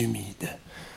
humides. 0.00 0.48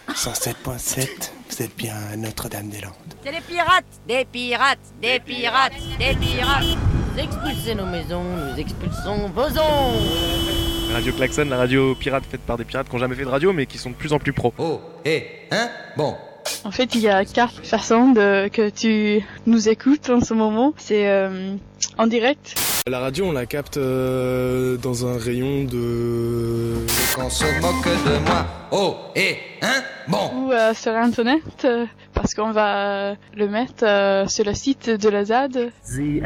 107.7, 0.09 1.31
vous 1.49 1.63
êtes 1.63 1.75
bien 1.75 1.95
à 2.11 2.15
Notre-Dame-des-Landes. 2.15 2.93
C'est 3.23 3.31
les 3.31 3.41
pirates 3.41 3.85
Des 4.07 4.25
pirates 4.25 4.77
Des 5.01 5.19
pirates 5.19 5.73
Des 5.97 6.15
pirates 6.15 6.77
Vous 7.13 7.19
expulsez 7.19 7.75
nos 7.75 7.87
maisons, 7.87 8.23
nous 8.23 8.59
expulsons 8.59 9.29
vos 9.33 9.59
ondes 9.59 10.93
Radio 10.93 11.11
Klaxon, 11.11 11.45
la 11.49 11.57
radio 11.57 11.95
pirate 11.95 12.23
faite 12.29 12.41
par 12.41 12.57
des 12.57 12.63
pirates 12.63 12.87
qui 12.87 12.93
n'ont 12.93 12.99
jamais 12.99 13.15
fait 13.15 13.25
de 13.25 13.29
radio 13.29 13.51
mais 13.51 13.65
qui 13.65 13.77
sont 13.77 13.89
de 13.89 13.95
plus 13.95 14.13
en 14.13 14.19
plus 14.19 14.31
pros. 14.31 14.53
Oh, 14.57 14.79
hé, 15.03 15.25
hein? 15.51 15.69
Bon. 15.97 16.15
En 16.63 16.71
fait, 16.71 16.93
il 16.95 17.01
y 17.01 17.09
a 17.09 17.25
quatre 17.25 17.65
façons 17.65 18.11
de, 18.11 18.47
que 18.47 18.69
tu 18.69 19.25
nous 19.47 19.67
écoutes 19.67 20.09
en 20.09 20.21
ce 20.21 20.33
moment. 20.33 20.73
C'est 20.77 21.09
euh, 21.09 21.55
en 21.97 22.07
direct. 22.07 22.55
La 22.87 22.99
radio, 22.99 23.25
on 23.25 23.31
la 23.31 23.47
capte 23.47 23.77
euh, 23.77 24.77
dans 24.77 25.07
un 25.07 25.17
rayon 25.17 25.63
de... 25.63 26.75
Qu'on 27.15 27.31
se 27.31 27.45
moque 27.59 27.83
de 27.83 28.19
moi. 28.19 28.45
Oh, 28.69 28.95
hé, 29.15 29.39
hein 29.63 29.81
Bon. 30.07 30.29
Ou 30.35 30.51
euh, 30.51 30.71
sur 30.75 30.91
Internet, 30.91 31.41
euh, 31.65 31.87
parce 32.13 32.35
qu'on 32.35 32.51
va 32.51 33.15
le 33.35 33.47
mettre 33.47 33.83
euh, 33.87 34.27
sur 34.27 34.45
le 34.45 34.53
site 34.53 34.91
de 34.91 35.09
la 35.09 35.25
ZAD. 35.25 35.71
Vous 35.83 36.21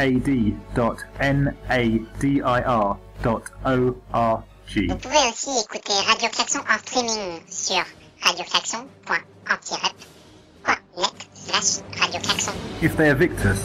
pouvez 4.98 5.30
aussi 5.32 5.50
écouter 5.64 5.94
Radio 6.08 6.28
Klaxon 6.30 6.60
en 6.60 6.78
streaming 6.86 7.40
sur 7.50 7.86
radioklaxon.antirep.net 8.22 11.14
slash 11.34 11.80
Radio 11.98 12.20
Klaxon. 12.20 12.52
If 12.82 12.98
they 12.98 13.12
evict 13.12 13.46
us, 13.46 13.60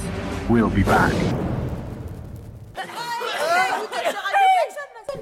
we'll 0.49 0.71
be 0.71 0.85
back. 0.85 1.13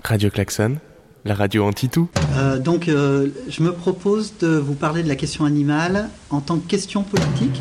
Radio 0.04 0.30
Klaxon, 0.30 0.76
la 1.24 1.34
radio 1.34 1.64
anti-tout. 1.64 2.08
Euh, 2.36 2.58
donc, 2.58 2.88
euh, 2.88 3.28
je 3.48 3.62
me 3.62 3.72
propose 3.72 4.36
de 4.38 4.48
vous 4.48 4.74
parler 4.74 5.02
de 5.02 5.08
la 5.08 5.16
question 5.16 5.44
animale 5.44 6.08
en 6.30 6.40
tant 6.40 6.58
que 6.58 6.66
question 6.66 7.02
politique. 7.02 7.60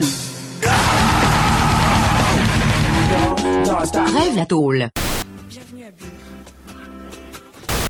Rêve 3.93 4.35
la 4.35 4.45
tôle 4.45 4.89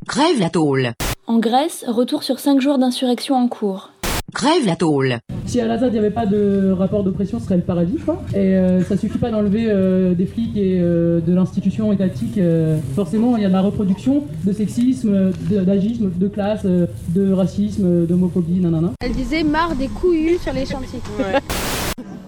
Rêve 0.07 0.39
la 0.39 0.49
tôle 0.49 0.93
En 1.27 1.39
Grèce, 1.39 1.85
retour 1.87 2.23
sur 2.23 2.39
5 2.39 2.59
jours 2.59 2.77
d'insurrection 2.77 3.35
en 3.35 3.47
cours. 3.47 3.90
Rêve 4.33 4.65
la 4.65 4.75
tôle 4.75 5.17
Si 5.45 5.59
à 5.59 5.67
la 5.67 5.77
ZAD 5.77 5.89
il 5.89 5.93
n'y 5.93 5.99
avait 5.99 6.09
pas 6.11 6.25
de 6.25 6.71
rapport 6.71 7.03
d'oppression, 7.03 7.39
ce 7.39 7.45
serait 7.45 7.57
le 7.57 7.61
paradis, 7.63 7.95
je 7.97 8.01
crois. 8.03 8.21
Et 8.33 8.37
euh, 8.55 8.81
ça 8.83 8.95
suffit 8.97 9.17
pas 9.17 9.29
d'enlever 9.29 9.65
euh, 9.67 10.13
des 10.13 10.25
flics 10.25 10.55
et 10.55 10.79
euh, 10.79 11.19
de 11.19 11.33
l'institution 11.33 11.91
étatique. 11.91 12.37
euh, 12.37 12.77
forcément, 12.95 13.35
il 13.37 13.43
y 13.43 13.45
a 13.45 13.49
de 13.49 13.53
la 13.53 13.61
reproduction 13.61 14.23
de 14.45 14.53
sexisme, 14.53 15.31
de- 15.49 15.59
d'agisme, 15.61 16.11
de 16.15 16.27
classe, 16.27 16.65
de 16.65 17.31
racisme, 17.33 18.05
d'homophobie, 18.05 18.59
nanana. 18.61 18.91
Elle 19.01 19.11
disait 19.13 19.43
marre 19.43 19.75
des 19.75 19.87
couillus 19.87 20.37
sur 20.41 20.53
les 20.53 20.65
chantiers. 20.65 20.99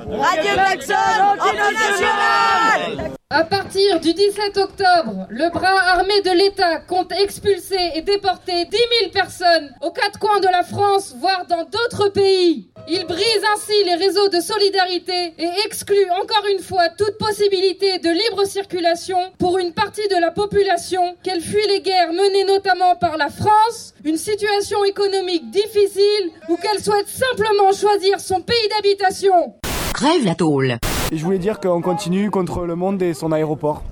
Radio 0.09 0.53
Klaxon 0.53 0.93
Anti-National 1.39 3.11
À 3.29 3.43
partir 3.45 4.01
du 4.01 4.13
17 4.13 4.57
octobre, 4.57 5.27
le 5.29 5.49
bras 5.49 5.79
armé 5.93 6.19
de 6.21 6.31
l'État 6.31 6.79
compte 6.79 7.13
expulser 7.13 7.91
et 7.95 8.01
déporter 8.01 8.65
10 8.65 8.77
000 8.99 9.11
personnes 9.13 9.73
aux 9.81 9.91
quatre 9.91 10.19
coins 10.19 10.41
de 10.41 10.47
la 10.47 10.63
France, 10.63 11.15
voire 11.17 11.45
dans 11.47 11.63
d'autres 11.63 12.09
pays. 12.09 12.69
Il 12.89 13.05
brise 13.05 13.43
ainsi 13.53 13.71
les 13.85 13.95
réseaux 13.95 14.27
de 14.27 14.41
solidarité 14.41 15.35
et 15.37 15.49
exclut 15.65 16.09
encore 16.21 16.45
une 16.51 16.61
fois 16.61 16.89
toute 16.89 17.17
possibilité 17.17 17.99
de 17.99 18.09
libre 18.09 18.43
circulation 18.45 19.17
pour 19.39 19.57
une 19.57 19.73
partie 19.73 20.09
de 20.09 20.19
la 20.19 20.31
population, 20.31 21.15
qu'elle 21.23 21.41
fuit 21.41 21.67
les 21.69 21.81
guerres 21.81 22.11
menées 22.11 22.43
notamment 22.43 22.97
par 22.97 23.15
la 23.15 23.29
France, 23.29 23.93
une 24.03 24.17
situation 24.17 24.83
économique 24.83 25.49
difficile 25.49 26.31
ou 26.49 26.57
qu'elle 26.57 26.83
souhaite 26.83 27.07
simplement 27.07 27.71
choisir 27.71 28.19
son 28.19 28.41
pays 28.41 28.67
d'habitation. 28.69 29.55
Rêve 29.95 30.25
la 30.25 30.33
tôle 30.33 30.77
Et 31.11 31.17
je 31.17 31.23
voulais 31.23 31.37
dire 31.37 31.59
qu'on 31.59 31.81
continue 31.81 32.31
contre 32.31 32.65
le 32.65 32.75
monde 32.75 33.01
et 33.03 33.13
son 33.13 33.31
aéroport. 33.31 33.83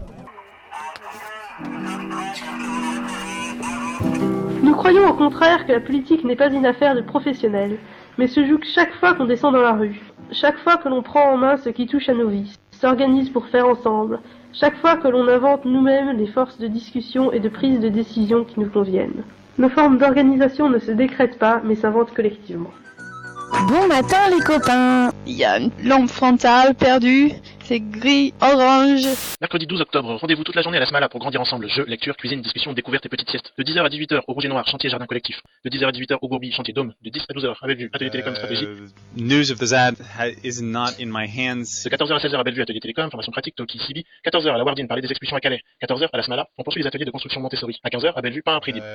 Nous 4.63 4.73
croyons 4.73 5.07
au 5.07 5.13
contraire 5.13 5.67
que 5.67 5.72
la 5.72 5.79
politique 5.79 6.23
n'est 6.23 6.35
pas 6.35 6.51
une 6.51 6.66
affaire 6.66 6.95
de 6.95 7.01
professionnels, 7.01 7.78
mais 8.17 8.28
se 8.28 8.44
joue 8.45 8.57
chaque 8.63 8.94
fois 8.95 9.13
qu'on 9.13 9.25
descend 9.25 9.53
dans 9.53 9.61
la 9.61 9.73
rue, 9.73 10.01
chaque 10.31 10.57
fois 10.59 10.78
que 10.78 10.90
l'on 10.90 11.03
prend 11.03 11.34
en 11.34 11.38
main 11.38 11.57
ce 11.57 11.69
qui 11.69 11.85
touche 11.85 12.09
à 12.09 12.16
nos 12.16 12.29
vies, 12.29 12.57
s'organise 12.72 13.29
pour 13.29 13.45
faire 13.47 13.67
ensemble, 13.67 14.19
chaque 14.53 14.78
fois 14.78 14.97
que 14.97 15.07
l'on 15.07 15.28
invente 15.28 15.66
nous-mêmes 15.66 16.17
les 16.17 16.28
forces 16.28 16.57
de 16.57 16.67
discussion 16.67 17.31
et 17.31 17.40
de 17.40 17.50
prise 17.50 17.79
de 17.79 17.90
décision 17.90 18.44
qui 18.44 18.59
nous 18.59 18.69
conviennent. 18.69 19.23
Nos 19.59 19.69
formes 19.69 20.00
d'organisation 20.00 20.67
ne 20.67 20.79
se 20.79 20.91
décrètent 20.91 21.38
pas, 21.38 21.61
mais 21.63 21.75
s'inventent 21.75 22.13
collectivement. 22.13 22.72
Bon 23.67 23.88
matin 23.88 24.29
les 24.29 24.39
copains 24.44 25.12
Il 25.25 25.34
y 25.35 25.44
a 25.45 25.57
une 25.59 25.72
lampe 25.84 26.09
frontale 26.09 26.73
perdue, 26.75 27.31
c'est 27.63 27.79
gris, 27.79 28.34
orange. 28.41 29.06
Mercredi 29.39 29.66
12 29.67 29.81
octobre, 29.81 30.16
rendez-vous 30.19 30.44
toute 30.44 30.56
la 30.56 30.62
journée 30.62 30.78
à 30.78 30.79
la 30.81 30.85
Smala 30.88 31.09
pour 31.09 31.19
grandir 31.19 31.39
ensemble. 31.41 31.69
Jeux, 31.69 31.85
lecture, 31.88 32.16
cuisine, 32.17 32.41
discussion, 32.41 32.73
découverte 32.73 33.06
et 33.06 33.09
petite 33.09 33.29
sieste. 33.29 33.53
De 33.57 33.63
10h 33.63 33.79
à 33.85 33.90
18h 33.90 34.22
au 34.28 34.34
Rouge 34.34 34.45
et 34.45 34.47
Noir, 34.47 34.67
chantier 34.67 34.90
jardin 34.90 35.06
collectif. 35.06 35.38
De 35.63 35.69
10h 35.69 35.85
à 35.85 35.91
18h 35.91 36.17
au 36.22 36.28
Gourbi, 36.28 36.51
chantier 36.51 36.73
Dôme. 36.73 36.94
De 37.03 37.09
10 37.09 37.22
à 37.29 37.34
12h 37.34 37.56
à 37.61 37.67
Bellevue, 37.67 37.90
atelier 37.94 38.09
télécom 38.09 38.35
stratégie. 38.35 38.67
News 39.17 39.51
of 39.51 39.59
the 39.59 39.66
ZAD 39.66 39.95
ha- 40.17 40.28
is 40.44 40.61
not 40.61 40.91
in 41.00 41.07
my 41.07 41.28
hands. 41.28 41.84
De 41.85 41.90
14h 41.90 42.13
à 42.13 42.19
16h 42.19 42.35
à 42.40 42.44
Bellevue, 42.44 42.61
atelier 42.61 42.79
télécom, 42.79 43.09
formation 43.09 43.31
pratique, 43.31 43.56
Toki, 43.56 43.79
Sibi. 43.79 44.06
14h 44.25 44.50
à 44.53 44.57
la 44.57 44.63
Wardine, 44.63 44.88
parler 44.88 45.01
des 45.01 45.09
expulsions 45.11 45.35
à 45.38 45.40
Calais. 45.40 45.61
14h 45.84 46.07
à 46.11 46.17
la 46.17 46.23
Smala, 46.23 46.47
on 46.57 46.63
poursuit 46.63 46.81
les 46.81 46.88
ateliers 46.88 47.06
de 47.06 47.11
construction 47.11 47.41
Montessori. 47.41 47.79
À 47.84 47.90
15h 47.90 48.13
à 48.16 48.22
Bellevue, 48.22 48.41
pas 48.44 48.53
un 48.56 48.59
prix 48.59 48.72
libre. 48.73 48.85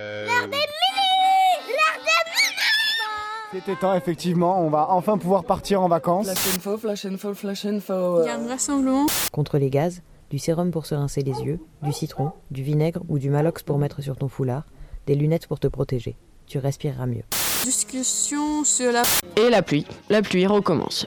C'était 3.53 3.77
temps, 3.77 3.95
effectivement, 3.95 4.61
on 4.61 4.71
va 4.71 4.89
enfin 4.91 5.19
pouvoir 5.19 5.45
partir 5.45 5.81
en 5.81 5.89
vacances. 5.89 6.27
Flash 6.27 6.57
info, 6.57 6.79
flash 6.79 7.05
info, 7.07 7.35
flash 7.35 7.65
info. 7.65 8.23
Il 8.23 8.27
y 8.27 8.29
a 8.29 8.35
un 8.35 8.49
rassemblement. 8.49 9.07
Contre 9.33 9.59
les 9.59 9.71
gaz, 9.71 10.03
du 10.31 10.39
sérum 10.41 10.73
pour 10.73 10.85
se 10.85 10.97
rincer 10.97 11.23
les 11.23 11.41
yeux, 11.43 11.61
du 11.83 11.93
citron, 11.93 12.33
du 12.51 12.65
vinaigre 12.65 13.03
ou 13.09 13.21
du 13.21 13.31
malox 13.31 13.63
pour 13.63 13.79
mettre 13.79 14.03
sur 14.03 14.17
ton 14.17 14.29
foulard, 14.29 14.65
des 15.07 15.15
lunettes 15.15 15.47
pour 15.47 15.61
te 15.61 15.69
protéger. 15.69 16.17
Tu 16.49 16.59
respireras 16.59 17.07
mieux. 17.07 17.23
Discussion 17.63 18.65
sur 18.65 18.91
la... 18.91 19.03
Et 19.37 19.49
la 19.49 19.63
pluie. 19.63 19.87
La 20.11 20.23
pluie 20.23 20.47
recommence. 20.47 21.07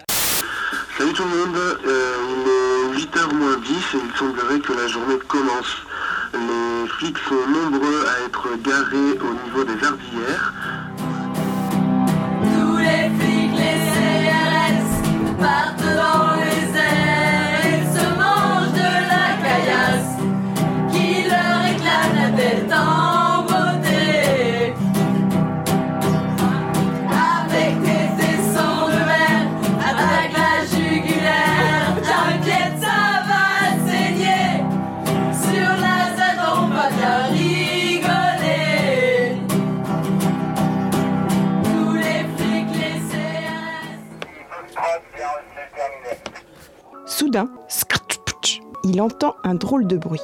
Salut 0.98 1.14
tout 1.14 1.24
le 1.24 1.30
monde, 1.30 1.58
euh, 1.58 2.94
il 2.96 3.02
est 3.02 3.06
8h 3.06 3.34
moins 3.36 3.58
10 3.58 3.70
et 3.70 3.98
il 4.02 4.18
semblerait 4.18 4.60
que 4.60 4.74
la 4.74 4.88
journée 4.88 5.20
commence. 5.28 5.76
Les 6.34 6.88
flics 6.88 7.18
sont 7.18 7.48
nombreux 7.50 8.06
à 8.08 8.26
être 8.26 8.48
garés 8.64 9.18
au 9.20 9.34
niveau 9.46 9.64
des 9.66 9.86
ardières. 9.86 10.54
Il 49.00 49.02
entend 49.02 49.38
un 49.46 49.56
drôle 49.56 49.88
de 49.88 49.96
bruit. 49.96 50.20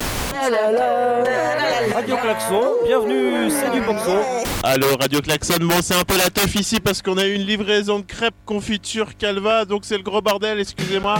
Radio 1.94 2.16
Klaxon, 2.18 2.60
bienvenue, 2.84 3.48
c'est 3.50 3.70
du 3.72 3.80
boxon. 3.80 4.18
Allô 4.62 4.88
Radio 5.00 5.22
Klaxon, 5.22 5.54
bon 5.62 5.76
c'est 5.80 5.94
un 5.94 6.04
peu 6.04 6.18
la 6.18 6.28
teuf 6.28 6.54
ici 6.56 6.78
parce 6.78 7.00
qu'on 7.00 7.16
a 7.16 7.24
eu 7.24 7.36
une 7.36 7.46
livraison 7.46 8.00
de 8.00 8.04
crêpes 8.04 8.34
confiture 8.44 9.16
calva, 9.16 9.64
donc 9.64 9.86
c'est 9.86 9.96
le 9.96 10.02
gros 10.02 10.20
bordel, 10.20 10.60
excusez-moi. 10.60 11.14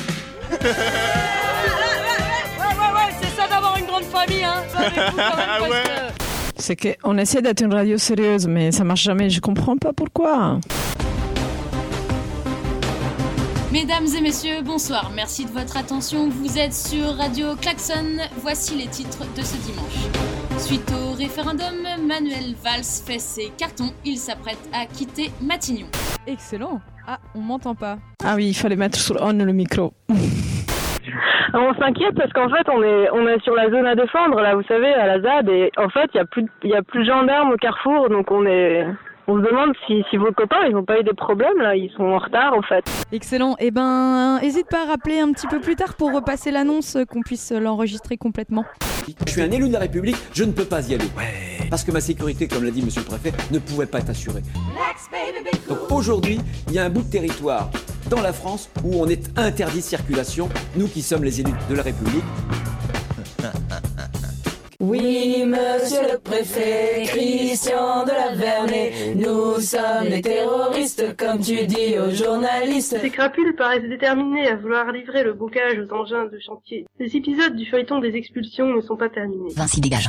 Ouais, 0.52 0.58
ouais, 2.58 2.92
ouais, 2.94 3.14
c'est 3.22 3.40
ça 3.40 3.48
d'avoir 3.48 3.78
une 3.78 3.86
grande 3.86 4.04
famille, 4.04 4.44
hein. 4.44 4.62
Ça, 4.70 4.78
avec 4.80 4.92
vous, 5.12 5.16
quand 5.16 5.36
même, 5.36 5.70
parce 5.70 5.82
que- 5.82 6.22
C'est 6.58 6.76
qu'on 7.02 7.16
essaie 7.16 7.40
d'être 7.40 7.62
une 7.62 7.72
radio 7.72 7.96
sérieuse, 7.96 8.46
mais 8.46 8.70
ça 8.70 8.84
marche 8.84 9.02
jamais. 9.02 9.30
Je 9.30 9.40
comprends 9.40 9.76
pas 9.78 9.92
pourquoi. 9.94 10.58
Mesdames 13.76 14.06
et 14.16 14.22
messieurs, 14.22 14.62
bonsoir. 14.64 15.10
Merci 15.14 15.44
de 15.44 15.50
votre 15.50 15.76
attention. 15.76 16.30
Vous 16.30 16.56
êtes 16.56 16.72
sur 16.72 17.14
Radio 17.14 17.48
Klaxon. 17.60 18.24
Voici 18.38 18.74
les 18.74 18.86
titres 18.86 19.28
de 19.36 19.42
ce 19.42 19.58
dimanche. 19.68 20.08
Suite 20.56 20.90
au 20.96 21.12
référendum, 21.12 21.84
Manuel 22.00 22.56
Valls 22.64 22.88
fait 23.04 23.18
ses 23.18 23.50
cartons. 23.58 23.92
Il 24.02 24.16
s'apprête 24.16 24.64
à 24.72 24.86
quitter 24.86 25.28
Matignon. 25.42 25.88
Excellent. 26.26 26.80
Ah, 27.06 27.18
on 27.34 27.40
m'entend 27.40 27.74
pas. 27.74 27.98
Ah 28.24 28.32
oui, 28.34 28.46
il 28.48 28.54
fallait 28.54 28.76
mettre 28.76 28.98
sur 28.98 29.20
on 29.20 29.34
le 29.34 29.52
micro. 29.52 29.92
On 31.52 31.74
s'inquiète 31.74 32.14
parce 32.16 32.32
qu'en 32.32 32.48
fait, 32.48 32.66
on 32.72 32.82
est, 32.82 33.10
on 33.10 33.28
est 33.28 33.42
sur 33.42 33.54
la 33.54 33.68
zone 33.68 33.84
à 33.84 33.94
défendre, 33.94 34.40
là, 34.40 34.54
vous 34.54 34.64
savez, 34.64 34.94
à 34.94 35.06
la 35.06 35.20
ZAD, 35.20 35.50
et 35.50 35.70
en 35.76 35.90
fait, 35.90 36.08
il 36.14 36.16
n'y 36.16 36.20
a, 36.20 36.24
plus 36.24 36.46
il 36.64 36.70
y 36.70 36.74
a 36.74 36.82
plus 36.82 37.00
de 37.04 37.10
gendarmes 37.10 37.52
au 37.52 37.56
carrefour, 37.56 38.08
donc 38.08 38.30
on 38.30 38.46
est, 38.46 38.86
On 39.28 39.38
se 39.38 39.44
demande 39.44 39.72
si, 39.86 40.04
si 40.08 40.16
vos 40.16 40.30
copains, 40.30 40.66
ils 40.68 40.72
n'ont 40.72 40.84
pas 40.84 41.00
eu 41.00 41.02
des 41.02 41.12
problèmes 41.12 41.58
là, 41.58 41.74
ils 41.74 41.90
sont 41.96 42.04
en 42.04 42.18
retard 42.18 42.54
en 42.54 42.62
fait. 42.62 42.84
Excellent. 43.10 43.56
Eh 43.58 43.72
ben, 43.72 44.38
hésite 44.40 44.68
pas 44.68 44.84
à 44.84 44.86
rappeler 44.86 45.18
un 45.18 45.32
petit 45.32 45.48
peu 45.48 45.58
plus 45.60 45.74
tard 45.74 45.94
pour 45.94 46.12
repasser 46.12 46.52
l'annonce, 46.52 46.94
euh, 46.94 47.04
qu'on 47.04 47.22
puisse 47.22 47.50
l'enregistrer 47.50 48.16
complètement. 48.18 48.64
Je 49.26 49.32
suis 49.32 49.42
un 49.42 49.50
élu 49.50 49.68
de 49.68 49.72
la 49.72 49.80
République, 49.80 50.16
je 50.32 50.44
ne 50.44 50.52
peux 50.52 50.64
pas 50.64 50.88
y 50.88 50.94
aller. 50.94 51.08
Parce 51.70 51.82
que 51.82 51.90
ma 51.90 52.00
sécurité, 52.00 52.46
comme 52.46 52.62
l'a 52.62 52.70
dit 52.70 52.84
monsieur 52.84 53.02
le 53.02 53.06
préfet, 53.06 53.32
ne 53.50 53.58
pouvait 53.58 53.86
pas 53.86 53.98
être 53.98 54.10
assurée. 54.10 54.42
Donc 55.68 55.90
aujourd'hui, 55.90 56.38
il 56.68 56.74
y 56.74 56.78
a 56.78 56.84
un 56.84 56.90
bout 56.90 57.02
de 57.02 57.10
territoire 57.10 57.70
dans 58.08 58.20
la 58.20 58.32
France 58.32 58.70
où 58.84 59.02
on 59.02 59.08
est 59.08 59.36
interdit 59.36 59.78
de 59.78 59.82
circulation, 59.82 60.48
nous 60.76 60.86
qui 60.86 61.02
sommes 61.02 61.24
les 61.24 61.40
élus 61.40 61.54
de 61.68 61.74
la 61.74 61.82
République. 61.82 62.24
Monsieur 65.74 66.02
le 66.12 66.18
préfet, 66.18 67.04
Christian 67.06 68.04
de 68.04 68.10
la 68.10 68.34
Vernée, 68.34 69.14
nous 69.16 69.60
sommes 69.60 70.08
les 70.08 70.20
terroristes, 70.20 71.16
comme 71.16 71.40
tu 71.40 71.66
dis 71.66 71.98
aux 71.98 72.10
journalistes. 72.10 72.96
Ces 73.00 73.10
crapules 73.10 73.54
paraissent 73.56 73.88
déterminés 73.88 74.48
à 74.48 74.56
vouloir 74.56 74.92
livrer 74.92 75.24
le 75.24 75.32
bocage 75.32 75.78
aux 75.78 75.92
engins 75.94 76.26
de 76.26 76.38
chantier. 76.38 76.86
Les 76.98 77.16
épisodes 77.16 77.56
du 77.56 77.66
feuilleton 77.66 78.00
des 78.00 78.14
expulsions 78.14 78.66
ne 78.66 78.80
sont 78.80 78.96
pas 78.96 79.08
terminés. 79.08 79.52
Vinci 79.56 79.80
dégage. 79.80 80.08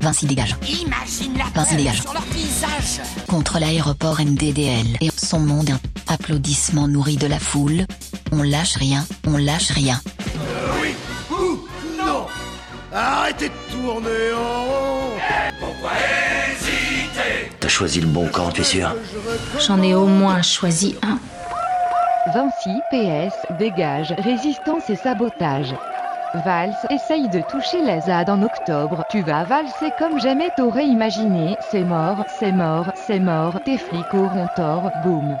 Vinci 0.00 0.26
dégage. 0.26 0.56
Imagine 0.62 1.38
la 1.38 1.44
Vinci 1.44 1.54
peur 1.54 1.76
dégage. 1.76 2.02
sur 2.02 2.12
leur 2.12 2.22
visage. 2.24 3.00
Contre 3.28 3.58
l'aéroport 3.58 4.20
MDDL 4.20 4.98
et 5.00 5.08
son 5.16 5.40
monde, 5.40 5.70
applaudissements 6.08 6.88
nourris 6.88 7.16
de 7.16 7.26
la 7.26 7.38
foule. 7.38 7.86
On 8.32 8.42
lâche 8.42 8.76
rien, 8.76 9.04
on 9.26 9.36
lâche 9.36 9.70
rien. 9.70 10.00
Oui 10.82 10.90
non 10.90 11.03
Arrêtez 12.94 13.48
de 13.48 13.72
tourner 13.72 14.32
en 14.36 14.64
rond 14.66 15.10
Pourquoi 15.58 15.90
hésiter? 16.48 17.50
T'as 17.58 17.68
choisi 17.68 18.00
le 18.00 18.06
bon 18.06 18.28
camp, 18.28 18.50
tu 18.52 18.60
es 18.60 18.64
sûr? 18.64 18.94
J'en 19.66 19.82
ai 19.82 19.94
au 19.94 20.06
moins 20.06 20.42
choisi 20.42 20.96
un. 21.02 21.18
Vinci, 22.32 22.80
PS, 22.92 23.34
dégage, 23.58 24.14
résistance 24.18 24.88
et 24.90 24.96
sabotage. 24.96 25.74
Vals, 26.44 26.76
essaye 26.90 27.28
de 27.28 27.40
toucher 27.50 27.82
la 27.82 28.00
ZAD 28.00 28.30
en 28.30 28.42
octobre. 28.42 29.04
Tu 29.10 29.22
vas 29.22 29.42
valser 29.42 29.90
comme 29.98 30.20
jamais 30.20 30.50
t'aurais 30.56 30.86
imaginé. 30.86 31.56
C'est 31.72 31.84
mort, 31.84 32.24
c'est 32.38 32.52
mort, 32.52 32.92
c'est 32.94 33.20
mort. 33.20 33.58
Tes 33.64 33.76
flics 33.76 34.14
auront 34.14 34.48
tort, 34.54 34.92
boum. 35.02 35.36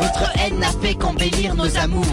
Votre 0.00 0.30
haine 0.38 0.58
n'a 0.58 0.70
fait 0.70 0.94
qu'embellir 0.94 1.54
nos 1.54 1.76
amours. 1.78 2.04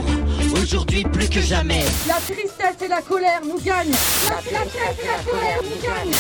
Aujourd'hui 0.62 1.04
plus 1.04 1.30
que 1.30 1.42
jamais. 1.42 1.84
La 2.08 2.16
tristesse 2.16 2.82
et 2.84 2.88
la 2.88 3.02
colère 3.02 3.42
nous 3.44 3.60
gagnent. 3.60 3.92
La 4.30 4.38
tristesse 4.38 4.98
et 5.02 5.08
la 5.08 5.32
colère 5.32 5.60
nous 5.64 5.82
gagnent. 5.82 6.14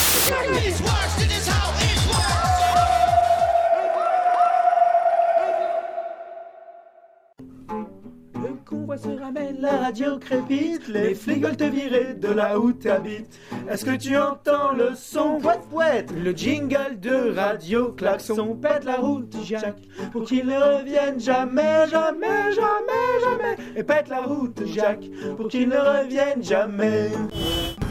La 9.63 9.77
radio 9.77 10.19
crépite, 10.19 10.89
les 10.89 11.15
flics 11.15 11.55
te 11.55 11.63
virer 11.63 12.15
de 12.15 12.27
là 12.27 12.59
où 12.59 12.73
t'habites. 12.73 13.39
Est-ce 13.69 13.85
que 13.85 13.95
tu 13.95 14.17
entends 14.17 14.73
le 14.73 14.91
son 14.93 15.37
Pouet 15.39 15.59
pouet 15.69 16.05
Le 16.21 16.31
jingle 16.31 16.99
de 16.99 17.33
radio 17.33 17.93
klaxon 17.93 18.55
pète 18.55 18.83
la 18.83 18.97
route, 18.97 19.33
Jacques, 19.45 19.81
pour 20.11 20.25
qu'il 20.25 20.45
ne 20.45 20.57
revienne 20.57 21.19
jamais, 21.19 21.87
jamais, 21.89 22.51
jamais, 22.51 23.13
jamais. 23.23 23.55
Et 23.77 23.83
pète 23.83 24.09
la 24.09 24.21
route, 24.23 24.61
Jacques, 24.65 25.09
pour 25.37 25.47
qu'il 25.47 25.69
ne 25.69 25.77
revienne 25.77 26.43
jamais. 26.43 27.11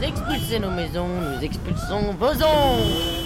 Expulsez 0.01 0.59
nos 0.59 0.71
maisons, 0.71 1.07
nous 1.07 1.43
expulsons 1.43 2.13
vos 2.19 2.43
ondes. 2.43 3.22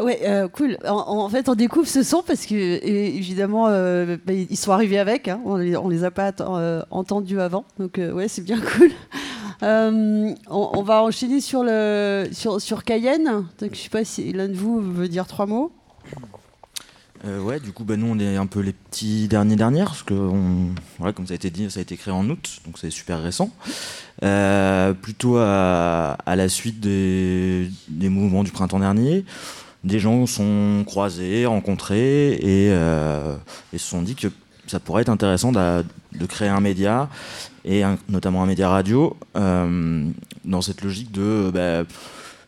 Ouais, 0.00 0.20
euh, 0.24 0.48
cool. 0.48 0.78
En, 0.86 1.28
fait, 1.28 1.50
on 1.50 1.54
découvre 1.54 1.86
ce 1.86 2.02
son 2.02 2.22
parce 2.22 2.46
que, 2.46 2.54
évidemment, 2.54 3.68
euh, 3.68 4.16
bah, 4.24 4.32
ils 4.32 4.56
sont 4.56 4.72
arrivés 4.72 4.98
avec. 4.98 5.28
hein. 5.28 5.40
On, 5.44 5.56
les, 5.56 5.76
les 5.90 6.04
a 6.04 6.10
pas 6.10 6.32
euh, 6.40 6.82
entendus 6.90 7.40
avant. 7.40 7.66
Donc, 7.78 7.98
ouais, 7.98 8.28
c'est 8.28 8.42
bien 8.42 8.58
cool. 8.78 8.90
On, 9.60 10.82
va 10.82 11.02
enchaîner 11.02 11.40
sur, 11.42 11.64
sur, 12.32 12.84
Cayenne. 12.84 13.44
Donc, 13.60 13.74
je 13.74 13.78
sais 13.78 13.90
pas 13.90 14.04
si 14.04 14.32
l'un 14.32 14.48
de 14.48 14.54
vous 14.54 14.80
veut 14.80 15.08
dire 15.08 15.26
trois 15.26 15.46
mots. 15.46 15.72
Ouais, 17.24 17.60
du 17.60 17.72
coup, 17.72 17.84
bah, 17.84 17.96
nous, 17.96 18.06
on 18.06 18.18
est 18.18 18.36
un 18.36 18.46
peu 18.46 18.60
les 18.60 18.72
petits 18.72 19.28
derniers 19.28 19.56
dernières, 19.56 19.88
parce 19.88 20.02
que, 20.02 20.14
voilà, 20.98 21.12
comme 21.12 21.26
ça 21.26 21.32
a 21.32 21.36
été 21.36 21.50
dit, 21.50 21.70
ça 21.70 21.80
a 21.80 21.82
été 21.82 21.98
créé 21.98 22.12
en 22.14 22.28
août, 22.30 22.60
donc 22.64 22.78
c'est 22.78 22.90
super 22.90 23.22
récent. 23.22 23.50
Plutôt 25.02 25.36
à, 25.36 26.16
la 26.26 26.48
suite 26.48 26.80
des 26.80 27.68
mouvements 28.08 28.42
du 28.42 28.52
printemps 28.52 28.80
dernier, 28.80 29.26
des 29.84 29.98
gens 29.98 30.26
sont 30.26 30.84
croisés, 30.86 31.46
rencontrés, 31.46 32.34
et, 32.34 32.70
euh, 32.70 33.36
et 33.72 33.78
se 33.78 33.86
sont 33.86 34.02
dit 34.02 34.14
que 34.14 34.28
ça 34.66 34.78
pourrait 34.80 35.02
être 35.02 35.08
intéressant 35.08 35.52
de, 35.52 36.26
créer 36.28 36.48
un 36.48 36.60
média, 36.60 37.08
et 37.64 37.82
notamment 38.08 38.42
un 38.42 38.46
média 38.46 38.68
radio, 38.68 39.16
euh, 39.36 40.06
dans 40.44 40.62
cette 40.62 40.82
logique 40.82 41.12
de... 41.12 41.50
bah, 41.52 41.84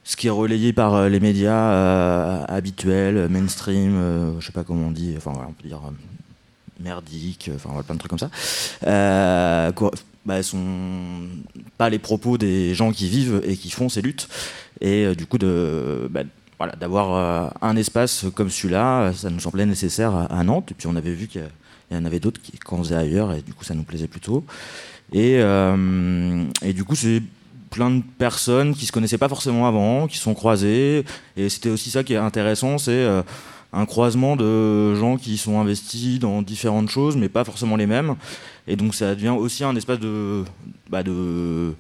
ce 0.06 0.16
qui 0.16 0.26
est 0.26 0.31
relayé 0.31 0.75
par 0.75 0.94
euh, 0.94 1.08
les 1.08 1.19
médias 1.19 2.44
habituels, 2.44 3.26
mainstream, 3.31 4.37
je 4.38 4.46
sais 4.46 4.52
pas 4.52 4.62
comment 4.62 4.88
on 4.88 4.90
dit, 4.90 5.14
enfin 5.16 5.32
on 5.48 5.52
peut 5.52 5.66
dire 5.66 5.80
merdique, 6.78 7.50
enfin 7.54 7.70
voilà, 7.70 7.84
plein 7.84 7.94
de 7.94 8.00
trucs 8.00 8.10
comme 8.10 8.19
ça, 8.19 8.30
euh, 8.87 9.72
quoi, 9.72 9.90
bah, 10.26 10.42
sont 10.42 11.28
pas 11.78 11.88
les 11.88 11.98
propos 11.98 12.37
des 12.37 12.75
gens 12.75 12.92
qui 12.92 13.08
vivent 13.08 13.40
et 13.44 13.56
qui 13.56 13.70
font 13.70 13.88
ces 13.88 14.02
luttes, 14.02 14.28
et 14.80 15.14
du 15.16 15.25
coup 15.25 15.38
de 15.38 16.06
bah, 16.10 16.22
voilà, 16.58 16.74
d'avoir 16.76 17.14
euh, 17.14 17.48
un 17.62 17.76
espace 17.76 18.26
comme 18.34 18.50
celui-là, 18.50 19.12
ça 19.12 19.30
nous 19.30 19.40
semblait 19.40 19.66
nécessaire 19.66 20.14
à, 20.30 20.44
Nantes, 20.44 20.70
et 20.70 20.74
puis 20.74 20.86
on 20.86 20.96
avait 20.96 21.14
vu 21.14 21.26
qu'il 21.26 21.44
y 21.90 21.96
en 21.96 22.04
avait 22.04 22.20
d'autres 22.20 22.40
qu'on 22.64 22.78
faisait 22.78 22.94
ailleurs, 22.94 23.32
et 23.32 23.42
du 23.42 23.52
coup 23.52 23.64
ça 23.64 23.74
nous 23.74 23.82
plaisait 23.82 24.08
plutôt. 24.08 24.44
Et, 25.12 25.36
euh, 25.38 26.44
du 26.62 26.84
coup, 26.84 26.94
c'est 26.94 27.22
plein 27.70 27.90
de 27.90 28.02
personnes 28.18 28.74
qui 28.74 28.86
se 28.86 28.92
connaissaient 28.92 29.18
pas 29.18 29.28
forcément 29.28 29.66
avant, 29.66 30.06
qui 30.06 30.18
sont 30.18 30.34
croisées. 30.34 31.04
Et 31.36 31.48
c'était 31.48 31.70
aussi 31.70 31.90
ça 31.90 32.04
qui 32.04 32.14
est 32.14 32.18
intéressant, 32.18 32.78
c'est 32.78 32.92
euh, 32.92 33.22
un 33.72 33.86
croisement 33.86 34.36
de 34.36 34.94
gens 34.94 35.16
qui 35.16 35.36
sont 35.36 35.60
investis 35.60 36.18
dans 36.20 36.42
différentes 36.42 36.88
choses, 36.88 37.16
mais 37.16 37.28
pas 37.28 37.44
forcément 37.44 37.76
les 37.76 37.86
mêmes. 37.86 38.14
Et 38.66 38.76
donc 38.76 38.94
ça 38.94 39.14
devient 39.14 39.34
aussi 39.36 39.64
un 39.64 39.74
espace 39.76 39.98
de, 39.98 40.44
bah, 40.88 41.02
de, 41.02 41.74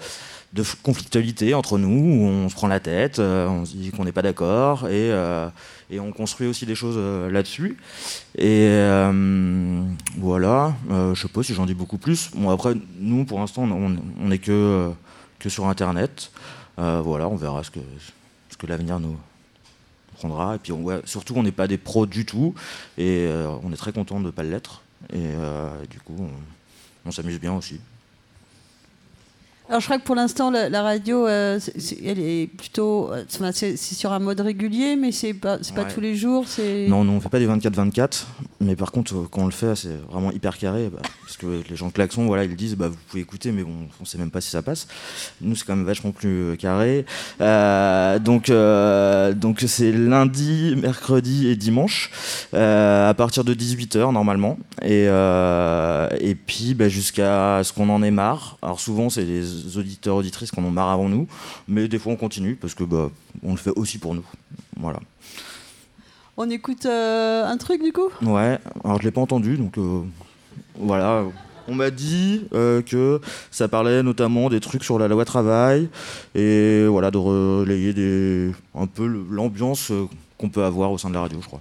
de 0.54 0.62
conflictualité 0.84 1.52
entre 1.52 1.78
nous, 1.78 1.88
où 1.88 2.26
on 2.26 2.48
se 2.48 2.54
prend 2.54 2.68
la 2.68 2.78
tête, 2.78 3.18
euh, 3.18 3.48
on 3.48 3.64
se 3.64 3.76
dit 3.76 3.90
qu'on 3.90 4.04
n'est 4.04 4.12
pas 4.12 4.22
d'accord, 4.22 4.86
et, 4.86 5.10
euh, 5.10 5.48
on 5.92 6.12
construit 6.12 6.46
aussi 6.46 6.64
des 6.64 6.76
choses 6.76 6.94
euh, 6.96 7.28
là-dessus. 7.30 7.76
Et 8.38 8.68
voilà, 10.16 10.74
je 10.88 11.20
sais 11.20 11.28
pas 11.28 11.42
si 11.42 11.54
j'en 11.54 11.66
dis 11.66 11.74
beaucoup 11.74 11.98
plus. 11.98 12.30
Bon, 12.34 12.50
après, 12.50 12.74
nous, 12.98 13.24
pour 13.24 13.40
l'instant, 13.40 13.62
on 13.64 13.96
on 14.20 14.30
est 14.30 14.38
que, 14.38 14.92
sur 15.48 15.66
Internet. 15.68 16.30
Voilà, 16.76 17.28
on 17.28 17.36
verra 17.36 17.62
ce 17.64 17.70
que, 17.70 18.66
l'avenir 18.66 18.98
nous 18.98 19.16
prendra. 20.14 20.54
Et 20.54 20.58
puis, 20.58 20.72
on, 20.72 20.84
surtout, 21.04 21.34
on 21.36 21.42
n'est 21.42 21.52
pas 21.52 21.66
des 21.66 21.78
pros 21.78 22.06
du 22.06 22.24
tout. 22.24 22.54
Et 22.96 23.28
on 23.62 23.72
est 23.72 23.76
très 23.76 23.92
content 23.92 24.20
de 24.20 24.26
ne 24.26 24.30
pas 24.30 24.42
l'être. 24.42 24.82
Et 25.12 25.32
du 25.90 26.00
coup, 26.00 26.28
on 27.04 27.10
s'amuse 27.10 27.38
bien 27.38 27.52
aussi. 27.54 27.78
Alors, 29.66 29.80
je 29.80 29.86
crois 29.86 29.98
que 29.98 30.04
pour 30.04 30.14
l'instant, 30.14 30.50
la, 30.50 30.68
la 30.68 30.82
radio, 30.82 31.26
euh, 31.26 31.58
elle 32.04 32.18
est 32.20 32.48
plutôt. 32.48 33.10
euh, 33.10 33.24
C'est 33.52 33.76
sur 33.78 34.12
un 34.12 34.18
mode 34.18 34.40
régulier, 34.40 34.94
mais 34.94 35.10
c'est 35.10 35.32
pas, 35.32 35.56
c'est 35.62 35.74
pas 35.74 35.84
Ouais. 35.84 35.90
tous 35.92 36.00
les 36.00 36.14
jours. 36.14 36.44
Non, 36.86 37.02
non, 37.02 37.14
on 37.14 37.20
fait 37.20 37.30
pas 37.30 37.38
des 37.38 37.46
24-24, 37.48 38.26
mais 38.60 38.76
par 38.76 38.92
contre, 38.92 39.14
euh, 39.14 39.26
quand 39.30 39.40
on 39.40 39.46
le 39.46 39.52
fait, 39.52 39.74
c'est 39.74 39.96
vraiment 40.10 40.30
hyper 40.32 40.58
carré, 40.58 40.90
bah, 40.92 41.00
parce 41.22 41.38
que 41.38 41.62
les 41.70 41.76
gens 41.76 41.86
de 41.88 41.92
Klaxon, 41.92 42.26
voilà, 42.26 42.44
ils 42.44 42.54
disent, 42.54 42.76
bah, 42.76 42.88
vous 42.88 42.96
pouvez 43.08 43.22
écouter, 43.22 43.52
mais 43.52 43.62
bon, 43.62 43.72
on 44.02 44.04
sait 44.04 44.18
même 44.18 44.30
pas 44.30 44.42
si 44.42 44.50
ça 44.50 44.60
passe. 44.60 44.86
Nous, 45.40 45.56
c'est 45.56 45.64
quand 45.64 45.76
même 45.76 45.86
vachement 45.86 46.12
plus 46.12 46.28
euh, 46.52 46.56
carré. 46.56 47.06
Euh, 47.40 48.18
donc, 48.18 48.50
donc 49.40 49.64
c'est 49.66 49.92
lundi, 49.92 50.76
mercredi 50.76 51.48
et 51.48 51.56
dimanche, 51.56 52.10
à 52.52 53.14
partir 53.16 53.44
de 53.44 53.54
18h 53.54 54.12
normalement, 54.12 54.58
et, 54.82 55.04
et 56.20 56.34
puis 56.34 56.74
bah, 56.74 56.90
jusqu'à 56.90 57.62
ce 57.64 57.72
qu'on 57.72 57.88
en 57.88 58.02
ait 58.02 58.10
marre. 58.10 58.58
Alors 58.60 58.78
souvent, 58.78 59.08
c'est 59.08 59.24
les 59.24 59.53
auditeurs 59.76 60.16
auditrices 60.16 60.50
qui 60.50 60.60
en 60.60 60.64
ont 60.64 60.70
marre 60.70 60.90
avant 60.90 61.08
nous, 61.08 61.26
mais 61.68 61.88
des 61.88 61.98
fois, 61.98 62.12
on 62.12 62.16
continue 62.16 62.56
parce 62.56 62.74
que 62.74 62.84
bah, 62.84 63.10
on 63.42 63.52
le 63.52 63.56
fait 63.56 63.72
aussi 63.76 63.98
pour 63.98 64.14
nous. 64.14 64.24
Voilà. 64.76 65.00
On 66.36 66.50
écoute 66.50 66.86
euh, 66.86 67.46
un 67.46 67.56
truc 67.56 67.82
du 67.82 67.92
coup? 67.92 68.08
Ouais, 68.22 68.58
alors 68.82 68.98
je 68.98 69.04
l'ai 69.04 69.12
pas 69.12 69.20
entendu, 69.20 69.56
donc 69.56 69.78
euh, 69.78 70.00
voilà. 70.76 71.24
On 71.68 71.74
m'a 71.74 71.90
dit 71.90 72.42
euh, 72.52 72.82
que 72.82 73.20
ça 73.50 73.68
parlait 73.68 74.02
notamment 74.02 74.50
des 74.50 74.60
trucs 74.60 74.84
sur 74.84 74.98
la 74.98 75.08
loi 75.08 75.24
travail 75.24 75.88
et 76.34 76.86
voilà 76.86 77.10
de 77.10 77.18
relayer 77.18 77.94
des, 77.94 78.50
un 78.74 78.86
peu 78.86 79.06
l'ambiance 79.06 79.92
qu'on 80.36 80.50
peut 80.50 80.64
avoir 80.64 80.90
au 80.90 80.98
sein 80.98 81.08
de 81.08 81.14
la 81.14 81.20
radio, 81.20 81.38
je 81.40 81.46
crois. 81.46 81.60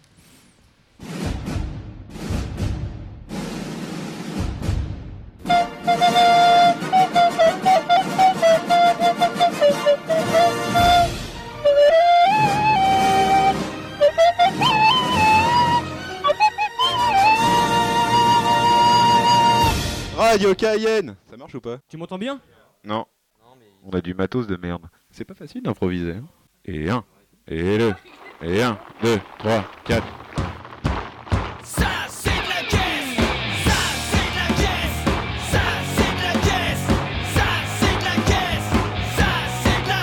Radio 20.34 20.56
Cayenne 20.56 21.16
Ça 21.30 21.38
marche 21.38 21.54
ou 21.54 21.62
pas 21.62 21.78
Tu 21.88 21.96
m'entends 21.96 22.18
bien 22.18 22.42
Non. 22.84 23.06
On 23.84 23.92
a 23.92 24.02
du 24.02 24.16
matos 24.16 24.48
de 24.48 24.56
merde. 24.56 24.88
C'est 25.12 25.26
pas 25.26 25.36
facile 25.36 25.62
d'improviser. 25.62 26.14
hein. 26.14 26.26
Et 26.66 26.90
un, 26.90 27.04
et 27.48 27.78
deux, 27.78 27.94
et 28.42 28.64
un, 28.64 28.80
deux, 29.04 29.20
trois, 29.38 29.64
quatre. 29.86 30.08
Ça 31.64 31.86
c'est 32.10 32.32
de 32.32 32.50
la 32.50 32.64
caisse, 32.68 33.16
ça 33.64 33.78
c'est 34.10 34.26
de 34.32 34.40
la 34.40 34.48
caisse, 34.58 35.06
ça 35.52 35.62
c'est 35.94 36.14
de 36.16 36.24
la 36.24 36.34
caisse, 36.42 36.88
ça 37.36 37.48
c'est 37.78 37.96
de 38.00 38.04
la 38.04 38.16
caisse, 38.26 38.70
ça 39.16 39.30
c'est 39.62 39.82
de 39.84 39.90
la 39.90 40.02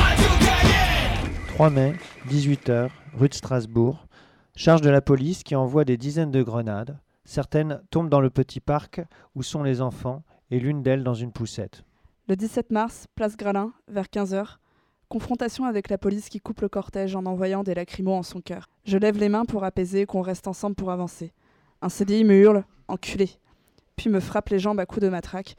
Radio 0.00 0.30
Cayenne. 0.40 1.46
3 1.54 1.70
mai, 1.70 1.94
18h, 2.28 2.90
rue 3.14 3.28
de 3.30 3.34
Strasbourg. 3.34 4.06
Charge 4.54 4.82
de 4.82 4.90
la 4.90 5.00
police 5.00 5.44
qui 5.44 5.56
envoie 5.56 5.86
des 5.86 5.96
dizaines 5.96 6.30
de 6.30 6.42
grenades. 6.42 6.98
Certaines 7.24 7.82
tombent 7.90 8.08
dans 8.08 8.20
le 8.20 8.30
petit 8.30 8.60
parc 8.60 9.00
où 9.34 9.42
sont 9.42 9.62
les 9.62 9.80
enfants 9.80 10.22
et 10.50 10.58
l'une 10.58 10.82
d'elles 10.82 11.04
dans 11.04 11.14
une 11.14 11.32
poussette. 11.32 11.84
Le 12.28 12.36
17 12.36 12.70
mars, 12.70 13.06
place 13.14 13.36
Gralin, 13.36 13.72
vers 13.88 14.06
15h, 14.06 14.56
confrontation 15.08 15.64
avec 15.64 15.88
la 15.88 15.98
police 15.98 16.28
qui 16.28 16.40
coupe 16.40 16.60
le 16.60 16.68
cortège 16.68 17.14
en 17.16 17.26
envoyant 17.26 17.62
des 17.62 17.74
lacrymos 17.74 18.14
en 18.14 18.22
son 18.22 18.40
cœur. 18.40 18.68
Je 18.84 18.98
lève 18.98 19.18
les 19.18 19.28
mains 19.28 19.44
pour 19.44 19.64
apaiser 19.64 20.06
qu'on 20.06 20.22
reste 20.22 20.48
ensemble 20.48 20.74
pour 20.76 20.90
avancer. 20.90 21.32
Un 21.80 21.88
CDI 21.88 22.24
me 22.24 22.34
hurle 22.34 22.64
Enculé 22.88 23.30
puis 23.96 24.10
me 24.10 24.20
frappe 24.20 24.48
les 24.48 24.58
jambes 24.58 24.80
à 24.80 24.86
coups 24.86 25.02
de 25.02 25.08
matraque. 25.08 25.56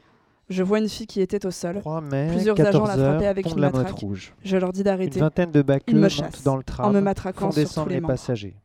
Je 0.50 0.62
vois 0.62 0.78
une 0.78 0.88
fille 0.88 1.06
qui 1.06 1.20
était 1.20 1.46
au 1.46 1.50
sol. 1.50 1.80
mai, 2.02 2.28
Plusieurs 2.30 2.60
agents 2.60 2.84
la 2.84 2.88
14 2.88 2.98
heures, 3.00 3.10
frappaient 3.12 3.26
avec 3.26 3.46
une 3.46 3.60
matraque. 3.60 3.92
Rouge. 3.92 4.34
Je 4.44 4.56
leur 4.56 4.72
dis 4.72 4.82
d'arrêter. 4.82 5.18
Une 5.18 5.24
vingtaine 5.24 5.50
de 5.50 5.64
Ils 5.86 5.96
me 5.96 6.08
chassent 6.08 6.42
dans 6.42 6.56
le 6.56 6.62
tram, 6.62 6.86
en 6.86 6.92
me 6.92 7.00
matraquant 7.00 7.50
sur 7.50 7.68
tous 7.72 7.88
les 7.88 7.94
les 7.94 8.00
membres. 8.00 8.12
passagers. 8.12 8.56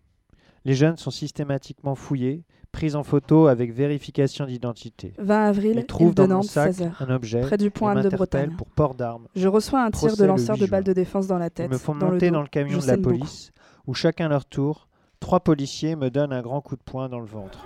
Les 0.65 0.73
jeunes 0.73 0.97
sont 0.97 1.11
systématiquement 1.11 1.95
fouillés, 1.95 2.43
pris 2.71 2.95
en 2.95 3.03
photo 3.03 3.47
avec 3.47 3.73
vérification 3.73 4.45
d'identité. 4.45 5.13
20 5.17 5.45
avril, 5.45 5.85
île 5.99 6.09
de 6.09 6.13
dans 6.13 6.23
mon 6.23 6.27
Nantes, 6.35 6.43
sac 6.45 6.73
16 6.73 6.81
heures, 6.87 7.01
un 7.01 7.13
objet 7.15 7.41
près 7.41 7.57
du 7.57 7.67
et 7.67 7.85
Anne 7.85 8.01
de 8.01 8.09
Bretagne. 8.09 8.51
pour 8.57 8.67
port 8.67 8.93
d'armes. 8.95 9.27
Je 9.35 9.47
reçois 9.47 9.81
un 9.83 9.91
tir 9.91 10.15
de 10.15 10.25
lanceur 10.25 10.55
8 10.55 10.61
de 10.61 10.67
balles 10.67 10.83
de 10.83 10.93
défense 10.93 11.27
dans 11.27 11.37
la 11.37 11.49
tête. 11.49 11.67
Ils 11.69 11.73
me 11.73 11.77
font 11.77 11.95
dans 11.95 12.11
monter 12.11 12.25
le 12.27 12.31
dos. 12.31 12.35
dans 12.35 12.41
le 12.41 12.47
camion 12.47 12.79
Je 12.79 12.83
de 12.85 12.87
la 12.91 12.97
beaucoup. 12.97 13.17
police, 13.17 13.51
où 13.87 13.93
chacun 13.93 14.27
leur 14.29 14.45
tour, 14.45 14.87
trois 15.19 15.39
policiers 15.39 15.95
me 15.95 16.09
donnent 16.09 16.33
un 16.33 16.41
grand 16.41 16.61
coup 16.61 16.75
de 16.75 16.81
poing 16.83 17.09
dans 17.09 17.19
le 17.19 17.25
ventre. 17.25 17.65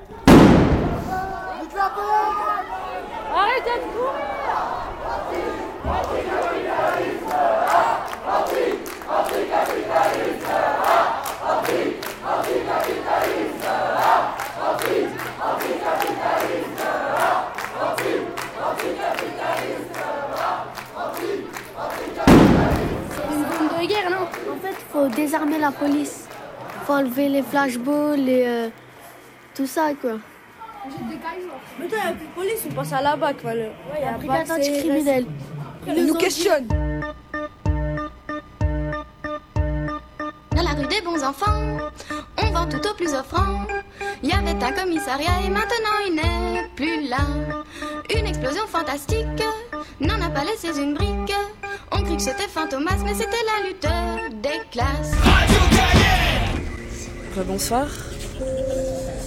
Arrêtez 3.35 3.79
de 3.79 3.91
courir 3.93 5.23
Une 23.31 23.43
bombe 23.43 23.81
de 23.81 23.87
guerre, 23.87 24.09
non 24.09 24.27
En 24.53 24.57
fait, 24.57 24.82
faut 24.93 25.07
désarmer 25.07 25.57
la 25.57 25.71
police. 25.71 26.27
Faut 26.85 26.93
enlever 26.93 27.27
les 27.27 27.41
flashballs 27.41 28.29
et 28.29 28.43
euh, 28.47 28.69
tout 29.55 29.65
ça, 29.65 29.89
quoi. 29.99 30.19
Mais 30.85 31.17
toi, 31.17 31.29
il 31.39 31.45
n'y 31.45 32.11
a 32.11 32.13
plus 32.13 32.27
de 32.27 32.31
police, 32.35 32.67
on 32.69 32.73
passe 32.73 32.93
à 32.93 33.01
la 33.01 33.15
BAC. 33.15 33.43
Ouais, 33.43 33.71
il 33.95 34.01
y 34.01 34.07
a 34.07 34.11
brigade 34.13 34.47
BAC, 34.47 34.59
anticriminelle. 34.59 35.25
Ils 35.87 36.05
nous 36.05 36.13
questionnent. 36.13 36.67
Dans 40.55 40.61
la 40.61 40.71
rue 40.71 40.87
des 40.87 41.01
bons 41.01 41.23
enfants, 41.23 41.77
on 42.37 42.51
vend 42.51 42.67
tout 42.67 42.85
au 42.87 42.93
plus 42.93 43.13
offrant. 43.13 43.65
Il 44.21 44.29
y 44.29 44.33
avait 44.33 44.63
un 44.63 44.71
commissariat 44.71 45.41
et 45.45 45.49
maintenant 45.49 45.97
il 46.07 46.15
n'est 46.15 46.69
plus 46.75 47.07
là. 47.07 47.17
Une 48.15 48.27
explosion 48.27 48.67
fantastique 48.67 49.43
n'en 49.99 50.21
a 50.21 50.29
pas 50.29 50.43
laissé 50.43 50.77
une 50.79 50.93
brique. 50.93 51.33
On 51.95 52.01
crut 52.03 52.17
que 52.17 52.23
c'était 52.23 52.47
Fantomas, 52.47 52.97
mais 53.05 53.13
c'était 53.13 53.43
la 53.45 53.67
lutte 53.67 54.41
des 54.41 54.61
classes. 54.71 55.11
Bonsoir, 57.45 57.87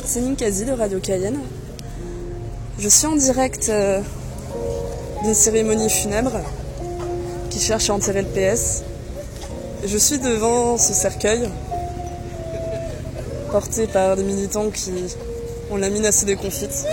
c'est 0.04 0.20
Ninkasi 0.20 0.64
de 0.64 0.73
Radio 0.73 0.99
Cayenne. 0.99 1.38
Je 2.78 2.88
suis 2.88 3.06
en 3.06 3.14
direct 3.14 3.68
euh, 3.68 4.00
d'une 5.23 5.35
cérémonie 5.35 5.88
funèbre 5.88 6.40
qui 7.50 7.61
cherche 7.61 7.88
à 7.88 7.94
enterrer 7.94 8.23
le 8.23 8.28
PS. 8.28 8.82
Je 9.85 9.96
suis 9.96 10.18
devant 10.18 10.76
ce 10.76 10.92
cercueil 10.92 11.49
porté 13.52 13.87
par 13.87 14.16
des 14.16 14.25
militants 14.25 14.70
qui 14.70 14.92
ont 15.70 15.76
la 15.76 15.88
mine 15.88 16.04
assez 16.04 16.26
déconfite. 16.26 16.85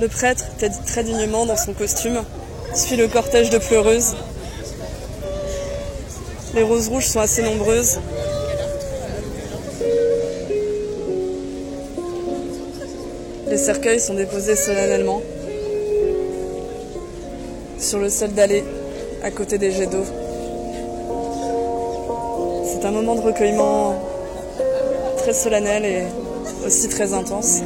Le 0.00 0.06
prêtre, 0.06 0.44
très 0.86 1.02
dignement 1.02 1.46
dans 1.46 1.56
son 1.56 1.72
costume, 1.72 2.22
suit 2.74 2.96
le 2.96 3.06
cortège 3.08 3.50
de 3.50 3.58
pleureuses. 3.58 4.16
Les 6.54 6.62
roses 6.62 6.88
rouges 6.88 7.06
sont 7.06 7.20
assez 7.20 7.42
nombreuses. 7.42 7.98
Les 13.48 13.58
cercueils 13.58 14.00
sont 14.00 14.14
déposés 14.14 14.56
solennellement 14.56 15.20
sur 17.78 17.98
le 17.98 18.08
sol 18.08 18.32
d'allée 18.32 18.64
à 19.22 19.30
côté 19.30 19.58
des 19.58 19.70
jets 19.70 19.86
d'eau. 19.86 20.04
C'est 22.64 22.86
un 22.86 22.90
moment 22.90 23.14
de 23.14 23.20
recueillement 23.20 23.94
très 25.18 25.34
solennel 25.34 25.84
et 25.84 26.02
aussi 26.66 26.88
très 26.88 27.12
intense. 27.12 27.60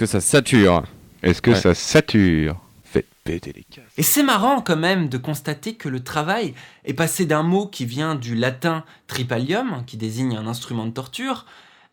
Que 0.00 0.06
ça 0.06 0.22
sature 0.22 0.82
Est-ce 1.22 1.42
que 1.42 1.50
Ouais. 1.50 1.60
ça 1.60 1.74
sature? 1.74 2.58
Fait 2.84 3.04
péter 3.22 3.52
les 3.54 3.64
casques. 3.64 3.86
Et 3.98 4.02
c'est 4.02 4.22
marrant 4.22 4.62
quand 4.62 4.78
même 4.78 5.10
de 5.10 5.18
constater 5.18 5.74
que 5.74 5.90
le 5.90 6.02
travail 6.02 6.54
est 6.86 6.94
passé 6.94 7.26
d'un 7.26 7.42
mot 7.42 7.66
qui 7.66 7.84
vient 7.84 8.14
du 8.14 8.34
latin 8.34 8.82
tripalium, 9.08 9.84
qui 9.86 9.98
désigne 9.98 10.38
un 10.38 10.46
instrument 10.46 10.86
de 10.86 10.90
torture, 10.92 11.44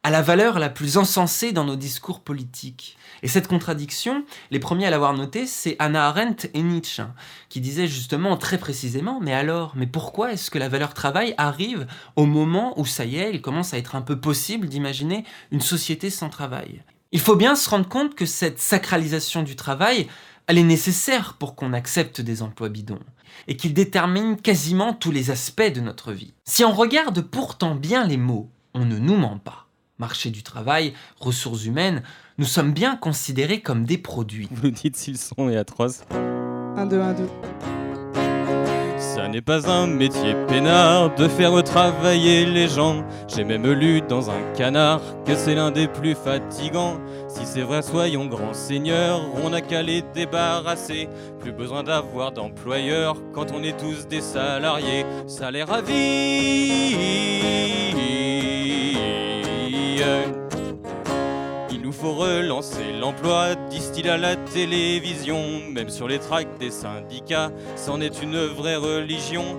à 0.03 0.09
la 0.09 0.21
valeur 0.21 0.57
la 0.57 0.69
plus 0.69 0.95
encensée 0.95 1.51
dans 1.51 1.65
nos 1.65 1.75
discours 1.75 2.21
politiques. 2.21 2.97
Et 3.23 3.27
cette 3.27 3.49
contradiction, 3.49 4.23
les 4.51 4.59
premiers 4.59 4.85
à 4.85 4.89
l'avoir 4.89 5.13
notée, 5.13 5.45
c'est 5.45 5.75
Hannah 5.79 6.07
Arendt 6.07 6.49
et 6.53 6.61
Nietzsche, 6.61 7.03
qui 7.49 7.59
disaient 7.59 7.87
justement 7.87 8.37
très 8.37 8.57
précisément, 8.57 9.19
mais 9.21 9.33
alors, 9.33 9.73
mais 9.75 9.87
pourquoi 9.87 10.31
est-ce 10.31 10.49
que 10.49 10.59
la 10.59 10.69
valeur 10.69 10.93
travail 10.93 11.33
arrive 11.37 11.85
au 12.15 12.25
moment 12.25 12.79
où 12.79 12.85
ça 12.85 13.03
y 13.03 13.17
est, 13.17 13.33
il 13.33 13.41
commence 13.41 13.73
à 13.73 13.77
être 13.77 13.95
un 13.97 14.01
peu 14.01 14.17
possible 14.17 14.69
d'imaginer 14.69 15.25
une 15.51 15.59
société 15.61 16.09
sans 16.09 16.29
travail? 16.29 16.81
Il 17.13 17.21
faut 17.21 17.37
bien 17.37 17.55
se 17.55 17.69
rendre 17.69 17.87
compte 17.87 18.15
que 18.15 18.25
cette 18.25 18.59
sacralisation 18.59 19.41
du 19.41 19.55
travail, 19.55 20.07
elle 20.45 20.57
est 20.57 20.63
nécessaire 20.63 21.35
pour 21.39 21.55
qu'on 21.55 21.71
accepte 21.71 22.19
des 22.19 22.41
emplois 22.41 22.69
bidons 22.69 22.99
et 23.47 23.55
qu'il 23.55 23.73
détermine 23.73 24.35
quasiment 24.35 24.93
tous 24.93 25.11
les 25.11 25.31
aspects 25.31 25.73
de 25.73 25.79
notre 25.79 26.11
vie. 26.11 26.33
Si 26.43 26.65
on 26.65 26.73
regarde 26.73 27.21
pourtant 27.21 27.75
bien 27.75 28.05
les 28.05 28.17
mots, 28.17 28.49
on 28.73 28.83
ne 28.83 28.97
nous 28.97 29.15
ment 29.15 29.39
pas. 29.39 29.67
Marché 29.99 30.31
du 30.31 30.43
travail, 30.43 30.93
ressources 31.19 31.65
humaines, 31.65 32.03
nous 32.37 32.45
sommes 32.45 32.73
bien 32.73 32.97
considérés 32.97 33.61
comme 33.61 33.85
des 33.85 33.97
produits. 33.97 34.49
Vous 34.51 34.67
nous 34.67 34.71
dites 34.71 34.97
si 34.97 35.11
le 35.11 35.17
son 35.17 35.49
est 35.49 35.57
atroce. 35.57 36.01
1, 36.11 36.85
2, 36.87 36.99
1, 36.99 37.13
2. 37.13 37.27
Ça 39.17 39.27
n'est 39.27 39.41
pas 39.41 39.67
un 39.67 39.87
métier 39.87 40.35
peinard 40.47 41.15
de 41.15 41.27
faire 41.27 41.63
travailler 41.63 42.45
les 42.45 42.67
gens. 42.67 43.03
J'ai 43.27 43.43
même 43.43 43.65
lu 43.65 43.99
dans 44.07 44.29
un 44.29 44.53
canard 44.55 45.01
que 45.25 45.33
c'est 45.35 45.55
l'un 45.55 45.71
des 45.71 45.87
plus 45.87 46.13
fatigants. 46.13 46.99
Si 47.27 47.47
c'est 47.47 47.63
vrai, 47.63 47.81
soyons 47.81 48.27
grands 48.27 48.53
seigneurs, 48.53 49.21
on 49.43 49.49
n'a 49.49 49.61
qu'à 49.61 49.81
les 49.81 50.03
débarrasser. 50.13 51.09
Plus 51.39 51.51
besoin 51.51 51.81
d'avoir 51.81 52.31
d'employeurs 52.31 53.17
quand 53.33 53.51
on 53.51 53.63
est 53.63 53.79
tous 53.79 54.07
des 54.07 54.21
salariés. 54.21 55.03
Salaire 55.25 55.73
à 55.73 55.81
vie. 55.81 57.07
Faut 61.99 62.13
relancer 62.13 62.93
l'emploi, 62.99 63.55
disent-ils 63.71 64.07
à 64.07 64.17
la 64.17 64.35
télévision. 64.35 65.41
Même 65.71 65.89
sur 65.89 66.07
les 66.07 66.19
tracts 66.19 66.59
des 66.59 66.69
syndicats, 66.69 67.49
c'en 67.75 68.01
est 68.01 68.21
une 68.21 68.37
vraie 68.45 68.75
religion. 68.75 69.57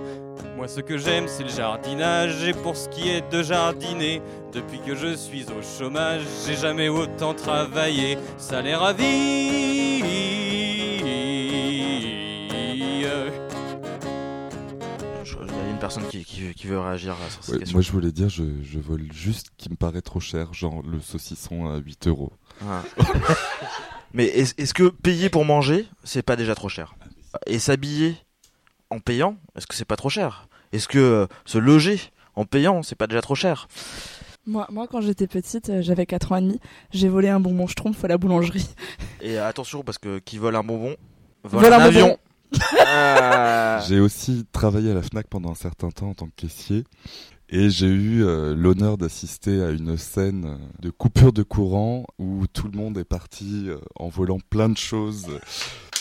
Moi, 0.55 0.69
ce 0.69 0.79
que 0.79 0.97
j'aime, 0.97 1.27
c'est 1.27 1.43
le 1.43 1.49
jardinage. 1.49 2.41
Et 2.47 2.53
pour 2.53 2.77
ce 2.77 2.87
qui 2.87 3.09
est 3.09 3.29
de 3.29 3.43
jardiner, 3.43 4.21
depuis 4.53 4.79
que 4.79 4.95
je 4.95 5.15
suis 5.15 5.47
au 5.47 5.61
chômage, 5.61 6.21
j'ai 6.47 6.55
jamais 6.55 6.87
autant 6.87 7.33
travaillé. 7.33 8.17
Salaire 8.37 8.83
à 8.83 8.93
vie. 8.93 10.58
Personne 15.79 16.07
qui, 16.07 16.23
qui- 16.25 16.53
qui 16.53 16.67
veut 16.67 16.79
réagir 16.79 17.15
sur 17.29 17.43
cette 17.43 17.53
Ouais, 17.53 17.59
question. 17.59 17.75
moi, 17.77 17.81
je 17.81 17.91
voulais 17.91 18.11
dire, 18.11 18.29
je, 18.29 18.43
je 18.63 18.79
vole 18.79 19.11
juste 19.11 19.47
qui 19.57 19.69
me 19.69 19.75
paraît 19.75 20.01
trop 20.01 20.19
cher, 20.19 20.53
genre 20.53 20.81
le 20.85 20.99
saucisson 20.99 21.67
à 21.69 21.77
8 21.77 22.07
euros. 22.07 22.31
Ah. 22.67 22.83
Mais 24.13 24.25
est- 24.25 24.59
est-ce 24.59 24.73
que 24.73 24.89
payer 24.89 25.29
pour 25.29 25.45
manger, 25.45 25.87
c'est 26.03 26.21
pas 26.23 26.35
déjà 26.35 26.55
trop 26.55 26.69
cher? 26.69 26.95
Et 27.45 27.59
s'habiller 27.59 28.15
en 28.89 28.99
payant, 28.99 29.37
est-ce 29.55 29.67
que 29.67 29.75
c'est 29.75 29.85
pas 29.85 29.95
trop 29.97 30.09
cher? 30.09 30.47
Est-ce 30.71 30.87
que 30.87 30.97
euh, 30.99 31.27
se 31.45 31.57
loger 31.57 31.99
en 32.35 32.45
payant, 32.45 32.81
c'est 32.83 32.95
pas 32.95 33.07
déjà 33.07 33.21
trop 33.21 33.35
cher? 33.35 33.67
Moi, 34.47 34.65
moi, 34.71 34.87
quand 34.89 35.01
j'étais 35.01 35.27
petite, 35.27 35.69
euh, 35.69 35.81
j'avais 35.83 36.05
4 36.07 36.31
ans 36.31 36.37
et 36.37 36.41
demi, 36.41 36.59
j'ai 36.91 37.07
volé 37.09 37.29
un 37.29 37.39
bonbon 37.39 37.67
schtroumpf 37.67 38.03
à 38.03 38.07
la 38.07 38.17
boulangerie. 38.17 38.67
Et 39.21 39.37
attention, 39.37 39.83
parce 39.83 39.97
que 39.99 40.17
qui 40.19 40.37
vole 40.39 40.55
un 40.55 40.63
bonbon, 40.63 40.95
vole, 41.43 41.61
Vole 41.63 41.73
un, 41.73 41.79
un 41.79 41.85
bonbon. 41.91 41.99
avion. 42.03 42.17
Euh, 42.87 43.79
J'ai 43.87 43.99
aussi 43.99 44.45
travaillé 44.51 44.91
à 44.91 44.93
la 44.93 45.01
FNAC 45.01 45.27
pendant 45.27 45.51
un 45.51 45.55
certain 45.55 45.89
temps 45.89 46.09
en 46.09 46.13
tant 46.13 46.25
que 46.27 46.35
caissier. 46.35 46.83
Et 47.51 47.69
j'ai 47.69 47.87
eu 47.87 48.23
euh, 48.23 48.53
l'honneur 48.55 48.97
d'assister 48.97 49.63
à 49.63 49.71
une 49.71 49.97
scène 49.97 50.59
de 50.79 50.91
coupure 50.91 51.33
de 51.33 51.41
courant 51.41 52.05
où 52.19 52.45
tout 52.47 52.69
le 52.71 52.77
monde 52.77 52.97
est 52.99 53.05
parti 53.05 53.65
euh, 53.67 53.77
en 53.95 54.07
volant 54.07 54.37
plein 54.51 54.69
de 54.69 54.77
choses 54.77 55.25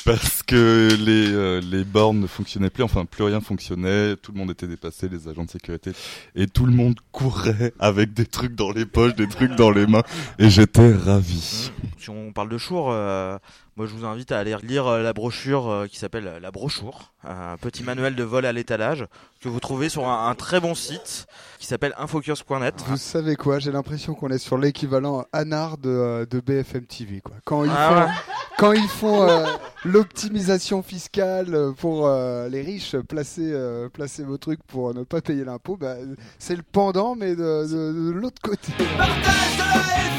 parce 0.08 0.42
que 0.42 0.88
les, 0.98 1.30
euh, 1.32 1.60
les 1.60 1.84
bornes 1.84 2.20
ne 2.20 2.26
fonctionnaient 2.26 2.70
plus, 2.70 2.82
enfin 2.82 3.04
plus 3.04 3.24
rien 3.24 3.42
fonctionnait, 3.42 4.16
tout 4.16 4.32
le 4.32 4.38
monde 4.38 4.50
était 4.50 4.66
dépassé, 4.66 5.06
les 5.06 5.28
agents 5.28 5.44
de 5.44 5.50
sécurité, 5.50 5.92
et 6.34 6.46
tout 6.46 6.64
le 6.64 6.72
monde 6.72 6.94
courait 7.12 7.74
avec 7.78 8.14
des 8.14 8.24
trucs 8.24 8.54
dans 8.54 8.70
les 8.70 8.86
poches, 8.86 9.14
des 9.14 9.28
trucs 9.28 9.54
dans 9.56 9.70
les 9.70 9.86
mains, 9.86 10.02
et 10.38 10.48
j'étais 10.48 10.94
ravi. 10.94 11.70
si 11.98 12.08
on 12.08 12.32
parle 12.32 12.48
de 12.48 12.56
Chour, 12.56 12.88
euh, 12.90 13.36
moi 13.78 13.86
je 13.86 13.94
vous 13.94 14.04
invite 14.04 14.32
à 14.32 14.38
aller 14.40 14.56
lire 14.64 14.86
euh, 14.88 15.02
la 15.02 15.12
brochure 15.12 15.68
euh, 15.70 15.86
qui 15.86 15.98
s'appelle 15.98 16.26
euh, 16.26 16.40
La 16.40 16.50
Brochour, 16.50 17.12
un 17.22 17.56
petit 17.56 17.84
manuel 17.84 18.16
de 18.16 18.24
vol 18.24 18.44
à 18.44 18.52
l'étalage 18.52 19.06
que 19.40 19.48
vous 19.48 19.60
trouvez 19.60 19.88
sur 19.88 20.08
un, 20.08 20.28
un 20.28 20.34
très 20.34 20.58
bon 20.58 20.74
site 20.74 21.26
qui 21.60 21.66
s'appelle 21.68 21.94
infocus.net. 21.96 22.74
Vous 22.88 22.96
savez 22.96 23.36
quoi? 23.36 23.60
J'ai 23.60 23.70
l'impression 23.70 24.14
qu'on 24.14 24.30
est 24.30 24.38
sur 24.38 24.58
l'équivalent 24.58 25.24
anard 25.32 25.78
de, 25.78 26.26
de 26.28 26.40
BFM 26.40 26.86
TV. 26.86 27.20
Quoi. 27.20 27.36
Quand 27.44 27.64
ils 27.64 27.70
Ah 27.72 27.88
font, 27.88 28.00
ouais. 28.00 28.14
quand 28.58 28.72
ils 28.72 28.88
font 28.88 29.22
euh, 29.28 29.46
l'optimisation 29.84 30.82
fiscale 30.82 31.56
pour 31.78 32.08
euh, 32.08 32.48
les 32.48 32.62
riches, 32.62 32.96
placer, 32.96 33.50
euh, 33.52 33.88
placer 33.88 34.24
vos 34.24 34.38
trucs 34.38 34.62
pour 34.64 34.92
ne 34.92 35.04
pas 35.04 35.20
payer 35.20 35.44
l'impôt, 35.44 35.76
bah, 35.76 35.94
c'est 36.40 36.56
le 36.56 36.62
pendant, 36.62 37.14
mais 37.14 37.36
de, 37.36 37.66
de- 37.68 38.06
de 38.06 38.10
l'autre 38.10 38.42
côté. 38.42 38.72
Partage 38.96 40.17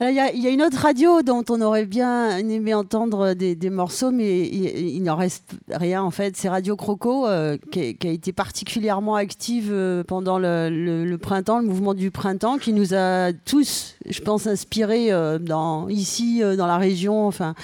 Il 0.00 0.14
y, 0.14 0.20
a- 0.20 0.50
une 0.50 0.62
autre 0.62 0.78
radio 0.78 1.22
dont 1.22 1.42
on 1.50 1.60
aurait 1.60 1.84
bien 1.84 2.38
aimé 2.38 2.72
entendre 2.72 3.34
des, 3.34 3.56
morceaux, 3.68 4.12
mais 4.12 4.46
il, 4.46 5.02
n'en 5.02 5.16
reste 5.16 5.56
rien 5.72 6.04
en 6.04 6.12
fait. 6.12 6.36
C'est 6.36 6.48
Radio 6.48 6.76
Croco, 6.76 7.26
euh, 7.26 7.56
qui, 7.72 7.80
a- 7.80 8.10
été 8.10 8.32
particulièrement 8.32 9.16
active 9.16 9.70
euh, 9.72 10.04
pendant 10.04 10.38
le, 10.38 11.16
printemps, 11.16 11.58
le 11.58 11.66
mouvement 11.66 11.94
du 11.94 12.12
printemps, 12.12 12.58
qui 12.58 12.72
nous 12.72 12.94
a 12.94 13.32
tous, 13.32 13.96
je 14.08 14.20
pense, 14.20 14.46
inspirés 14.46 15.10
euh, 15.10 15.40
ici, 15.88 16.42
dans 16.56 16.68
la 16.68 16.78
région, 16.78 17.26
enfin, 17.26 17.56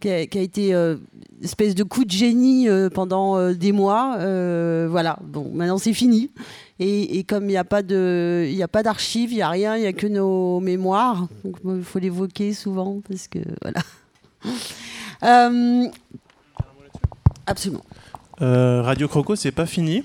qui 0.00 0.08
a, 0.08 0.26
qui 0.26 0.38
a 0.38 0.42
été 0.42 0.72
espèce 1.42 1.74
de 1.74 1.82
coup 1.82 2.04
de 2.04 2.12
génie 2.12 2.68
pendant 2.94 3.52
des 3.52 3.72
mois. 3.72 4.16
Voilà, 4.86 5.18
bon, 5.24 5.50
maintenant 5.52 5.78
c'est 5.78 5.92
fini. 5.92 6.30
Et, 6.80 7.22
comme 7.24 7.44
il 7.44 7.52
n'y 7.52 7.56
a 7.56 7.64
pas 7.64 7.82
d'archives, 7.82 9.30
il 9.30 9.36
n'y 9.36 9.42
a 9.42 9.48
rien, 9.48 9.76
il 9.76 9.82
n'y 9.82 9.86
a 9.86 9.92
que 9.92 10.08
nos 10.08 10.58
mémoires. 10.60 11.28
Il 11.44 11.84
faut 11.84 11.98
l'évoquer 11.98 12.52
souvent. 12.52 13.00
Euh, 15.22 15.86
absolument. 17.46 17.82
Euh, 18.42 18.82
Radio 18.82 19.08
Croco, 19.08 19.36
c'est 19.36 19.52
pas 19.52 19.64
fini. 19.64 20.04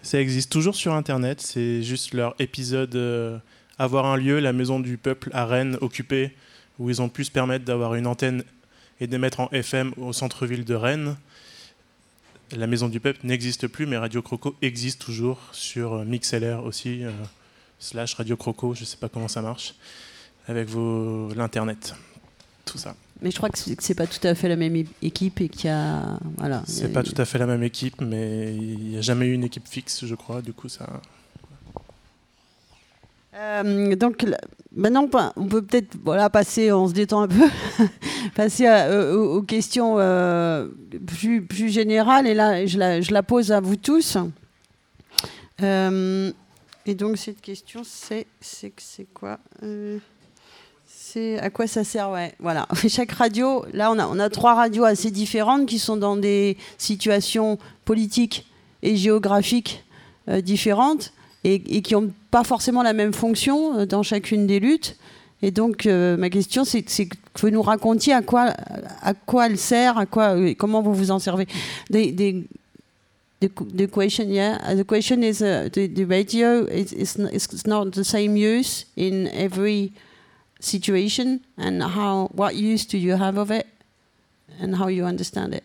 Ça 0.00 0.20
existe 0.20 0.52
toujours 0.52 0.76
sur 0.76 0.94
Internet. 0.94 1.40
C'est 1.40 1.82
juste 1.82 2.14
leur 2.14 2.36
épisode 2.38 2.94
euh, 2.94 3.38
Avoir 3.78 4.06
un 4.06 4.16
lieu, 4.16 4.38
la 4.38 4.52
maison 4.52 4.78
du 4.78 4.96
peuple 4.96 5.30
à 5.32 5.46
Rennes, 5.46 5.76
occupée, 5.80 6.36
où 6.78 6.88
ils 6.88 7.02
ont 7.02 7.08
pu 7.08 7.24
se 7.24 7.32
permettre 7.32 7.64
d'avoir 7.64 7.96
une 7.96 8.06
antenne 8.06 8.44
et 9.00 9.08
d'émettre 9.08 9.40
en 9.40 9.48
FM 9.50 9.92
au 9.96 10.12
centre-ville 10.12 10.64
de 10.64 10.74
Rennes. 10.74 11.16
La 12.52 12.66
maison 12.66 12.88
du 12.88 13.00
peuple 13.00 13.20
n'existe 13.24 13.66
plus, 13.68 13.86
mais 13.86 13.96
Radio 13.96 14.22
Croco 14.22 14.54
existe 14.62 15.00
toujours 15.00 15.40
sur 15.52 15.94
euh, 15.94 16.04
MixLR 16.04 16.62
aussi, 16.64 17.02
euh, 17.04 17.10
slash 17.78 18.14
Radio 18.14 18.36
Croco, 18.36 18.74
je 18.74 18.84
sais 18.84 18.96
pas 18.98 19.08
comment 19.08 19.28
ça 19.28 19.42
marche, 19.42 19.74
avec 20.46 20.68
vos 20.68 21.32
l'internet, 21.34 21.94
tout 22.64 22.78
ça. 22.78 22.94
Mais 23.22 23.30
je 23.30 23.36
crois 23.36 23.48
que 23.48 23.58
c'est 23.58 23.94
pas 23.94 24.06
tout 24.06 24.24
à 24.26 24.34
fait 24.34 24.48
la 24.48 24.56
même 24.56 24.76
équipe 25.02 25.40
et 25.40 25.48
qu'il 25.48 25.66
y 25.66 25.72
a 25.72 26.18
voilà. 26.36 26.62
y 26.68 26.70
C'est 26.70 26.84
a- 26.86 26.88
pas 26.88 27.02
tout 27.02 27.14
à 27.16 27.24
fait 27.24 27.38
la 27.38 27.46
même 27.46 27.62
équipe, 27.62 28.00
mais 28.00 28.54
il 28.54 28.88
n'y 28.90 28.96
a 28.98 29.00
jamais 29.00 29.26
eu 29.26 29.32
une 29.32 29.44
équipe 29.44 29.66
fixe, 29.66 30.04
je 30.04 30.14
crois. 30.14 30.42
Du 30.42 30.52
coup, 30.52 30.68
ça. 30.68 31.00
Euh, 33.36 33.96
donc 33.96 34.24
maintenant, 34.74 35.08
on 35.36 35.46
peut 35.46 35.62
peut-être 35.62 35.96
voilà, 36.04 36.30
passer, 36.30 36.70
on 36.70 36.86
se 36.88 36.92
détend 36.92 37.22
un 37.22 37.28
peu, 37.28 37.48
passer 38.36 38.66
euh, 38.66 39.14
aux, 39.14 39.42
questions 39.42 39.96
euh, 39.98 40.68
plus, 41.48 41.68
générales. 41.68 42.26
Et 42.26 42.34
là, 42.34 42.64
je 42.66 43.12
la, 43.12 43.22
pose 43.22 43.50
à 43.50 43.60
vous 43.60 43.76
tous. 43.76 44.16
Et 45.60 46.94
donc, 46.94 47.16
cette 47.16 47.40
question, 47.40 47.82
c'est 47.84 48.26
c'est 48.40 48.72
c'est 48.76 49.06
quoi 49.12 49.38
C'est 50.86 51.38
à 51.40 51.50
quoi 51.50 51.66
ça 51.66 51.82
sert 51.82 52.10
Ouais, 52.10 52.34
voilà. 52.38 52.68
Chaque 52.88 53.12
radio, 53.12 53.64
là, 53.72 53.90
on 53.90 53.98
a, 53.98 54.06
on 54.06 54.18
a 54.18 54.28
trois 54.28 54.54
radios 54.54 54.84
assez 54.84 55.10
différentes 55.10 55.66
qui 55.66 55.78
sont 55.78 55.96
dans 55.96 56.16
des 56.16 56.56
situations 56.78 57.58
politiques 57.84 58.46
et 58.82 58.96
géographiques 58.96 59.84
différentes 60.28 61.12
et, 61.44 61.82
qui 61.82 61.94
n'ont 61.94 62.10
pas 62.30 62.42
forcément 62.42 62.82
la 62.82 62.92
même 62.92 63.12
fonction 63.12 63.78
euh, 63.78 63.86
dans 63.86 64.02
chacune 64.02 64.46
des 64.46 64.60
luttes. 64.60 64.96
Et 65.42 65.50
donc, 65.50 65.86
euh, 65.86 66.16
ma 66.16 66.30
question, 66.30 66.64
c'est 66.64 66.82
que 66.82 67.16
vous 67.38 67.50
nous 67.50 67.62
racontiez 67.62 68.14
à 68.14 68.22
quoi, 68.22 68.54
à 69.02 69.12
quoi 69.12 69.46
elle 69.46 69.58
sert, 69.58 69.98
à 69.98 70.06
quoi, 70.06 70.36
euh, 70.36 70.54
comment 70.56 70.80
vous 70.80 70.94
vous 70.94 71.10
en 71.10 71.18
servez. 71.18 71.46
Des, 71.90 72.12
the, 73.40 73.48
the 73.76 73.86
question, 73.86 74.24
yeah, 74.28 74.58
the 74.74 74.84
question 74.84 75.22
is 75.22 75.42
uh, 75.42 75.68
the, 75.70 76.04
radio 76.04 76.66
is, 76.66 76.92
is, 76.94 77.18
is 77.18 77.66
not 77.66 77.90
the 77.92 78.04
same 78.04 78.36
use 78.36 78.86
in 78.96 79.28
every 79.34 79.92
situation, 80.60 81.40
and 81.58 81.82
how 81.82 82.30
what 82.34 82.54
use 82.54 82.86
do 82.86 82.96
you 82.96 83.16
have 83.16 83.36
of 83.36 83.50
it, 83.50 83.66
and 84.60 84.76
how 84.76 84.88
you 84.88 85.04
understand 85.04 85.52
it? 85.52 85.62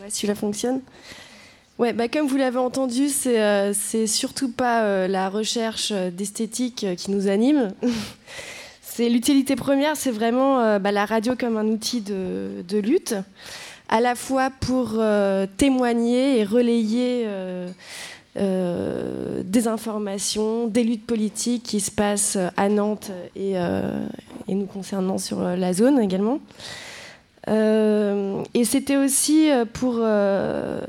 Ouais, 0.00 0.10
celui-là 0.10 0.34
fonctionne. 0.34 0.80
Ouais, 1.80 1.94
bah 1.94 2.08
comme 2.08 2.26
vous 2.26 2.36
l'avez 2.36 2.58
entendu, 2.58 3.08
c'est 3.08 3.40
euh, 3.40 3.72
surtout 4.06 4.50
pas 4.50 4.82
euh, 4.82 5.08
la 5.08 5.30
recherche 5.30 5.92
euh, 5.92 6.10
d'esthétique 6.10 6.84
euh, 6.84 6.94
qui 6.94 7.10
nous 7.10 7.26
anime. 7.26 7.72
c'est 8.82 9.08
l'utilité 9.08 9.56
première, 9.56 9.96
c'est 9.96 10.10
vraiment 10.10 10.78
bah, 10.78 10.92
la 10.92 11.06
radio 11.06 11.36
comme 11.36 11.56
un 11.56 11.66
outil 11.66 12.02
de, 12.02 12.78
lutte, 12.78 13.14
à 13.88 14.02
la 14.02 14.14
fois 14.14 14.50
pour 14.50 15.02
témoigner 15.56 16.38
et 16.40 16.44
relayer 16.44 17.26
des 18.34 19.68
informations, 19.68 20.66
des 20.66 20.82
luttes 20.82 21.06
politiques 21.06 21.62
qui 21.62 21.80
se 21.80 21.90
passent 21.90 22.36
à 22.56 22.68
Nantes 22.68 23.10
et, 23.36 23.54
nous 24.48 24.66
concernant 24.66 25.16
sur 25.16 25.40
la 25.40 25.72
zone 25.72 25.98
également. 26.00 26.40
Euh, 27.48 28.42
et 28.54 28.64
c'était 28.64 28.96
aussi 28.96 29.50
euh, 29.50 29.64
pour. 29.64 29.96
euh, 29.98 30.80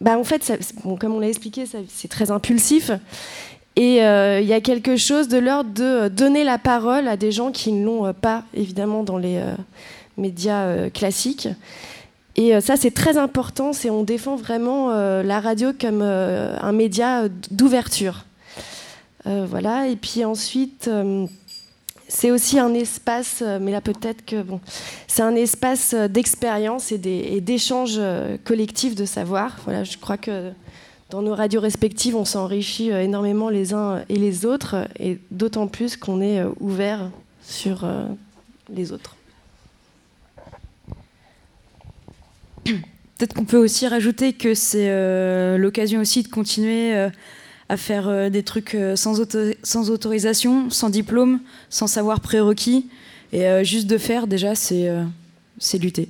bah, 0.00 0.18
en 0.18 0.24
fait, 0.24 0.52
comme 1.00 1.14
on 1.14 1.20
l'a 1.20 1.28
expliqué, 1.28 1.64
c'est 1.88 2.08
très 2.08 2.30
impulsif. 2.30 2.90
Et 3.76 3.96
il 3.96 4.46
y 4.46 4.52
a 4.52 4.60
quelque 4.60 4.96
chose 4.96 5.28
de 5.28 5.38
l'ordre 5.38 5.70
de 5.70 6.08
donner 6.08 6.44
la 6.44 6.58
parole 6.58 7.08
à 7.08 7.16
des 7.16 7.32
gens 7.32 7.50
qui 7.50 7.72
ne 7.72 7.84
l'ont 7.84 8.12
pas, 8.14 8.44
évidemment, 8.54 9.02
dans 9.02 9.18
les 9.18 9.42
médias 10.16 10.88
classiques. 10.90 11.48
Et 12.36 12.58
ça, 12.60 12.76
c'est 12.76 12.90
très 12.90 13.18
important. 13.18 13.72
C'est 13.72 13.90
on 13.90 14.02
défend 14.02 14.36
vraiment 14.36 14.90
la 15.22 15.40
radio 15.40 15.72
comme 15.78 16.02
un 16.02 16.72
média 16.72 17.28
d'ouverture. 17.50 18.24
Voilà. 19.24 19.88
Et 19.88 19.96
puis 19.96 20.24
ensuite. 20.24 20.90
C'est 22.08 22.30
aussi 22.30 22.58
un 22.58 22.72
espace, 22.74 23.42
euh, 23.42 23.58
mais 23.60 23.72
là 23.72 23.80
peut-être 23.80 24.24
que 24.24 24.42
bon, 24.42 24.60
c'est 25.06 25.22
un 25.22 25.34
espace 25.34 25.94
euh, 25.94 26.08
d'expérience 26.08 26.92
et 26.92 27.40
d'échange 27.40 27.94
euh, 27.98 28.36
collectif 28.44 28.94
de 28.94 29.04
savoir. 29.04 29.56
Voilà, 29.64 29.84
je 29.84 29.98
crois 29.98 30.16
que 30.16 30.52
dans 31.10 31.22
nos 31.22 31.34
radios 31.34 31.60
respectives, 31.60 32.16
on 32.16 32.24
s'enrichit 32.24 32.90
énormément 32.90 33.48
les 33.48 33.74
uns 33.74 34.04
et 34.08 34.16
les 34.16 34.44
autres, 34.44 34.88
et 34.98 35.18
d'autant 35.30 35.68
plus 35.68 35.96
qu'on 35.96 36.20
est 36.20 36.42
ouvert 36.58 37.10
sur 37.44 37.88
les 38.68 38.90
autres. 38.90 39.14
Peut-être 42.64 43.34
qu'on 43.34 43.44
peut 43.44 43.56
aussi 43.56 43.86
rajouter 43.86 44.32
que 44.32 44.54
c'est 44.54 44.88
l'occasion 45.58 46.00
aussi 46.00 46.24
de 46.24 46.28
continuer 46.28 47.08
à 47.68 47.76
faire 47.76 48.08
euh, 48.08 48.30
des 48.30 48.42
trucs 48.42 48.74
euh, 48.74 48.96
sans, 48.96 49.20
autorisation, 49.90 50.70
sans 50.70 50.90
diplôme, 50.90 51.40
sans 51.68 51.86
savoir 51.86 52.20
prérequis. 52.20 52.88
Et 53.32 53.46
euh, 53.46 53.64
juste 53.64 53.86
de 53.86 53.98
faire, 53.98 54.26
déjà, 54.26 54.54
c'est 54.54 54.90
c'est 55.58 55.78
lutter. 55.78 56.08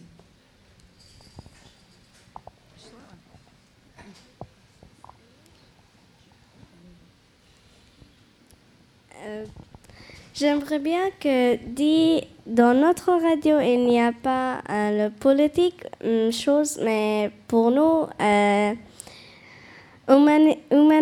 J'aimerais 10.38 10.78
bien 10.78 11.08
que 11.18 11.56
dit 11.56 12.22
dans 12.46 12.74
notre 12.78 13.10
radio 13.10 13.58
il 13.58 13.86
n'y 13.86 13.98
a 13.98 14.12
pas 14.12 14.58
euh, 14.68 15.06
le 15.06 15.10
politique 15.10 15.82
hum, 16.04 16.30
chose 16.30 16.78
mais 16.84 17.30
pour 17.48 17.70
nous 17.70 18.06
euh, 18.20 18.74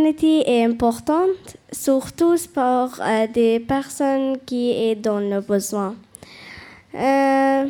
est 0.06 0.64
importante, 0.64 1.56
surtout 1.72 2.36
pour 2.52 2.62
euh, 3.00 3.26
des 3.32 3.60
personnes 3.60 4.38
qui 4.46 4.70
est 4.70 4.94
dans 4.94 5.18
le 5.18 5.40
besoin. 5.40 5.94
Euh, 6.94 7.66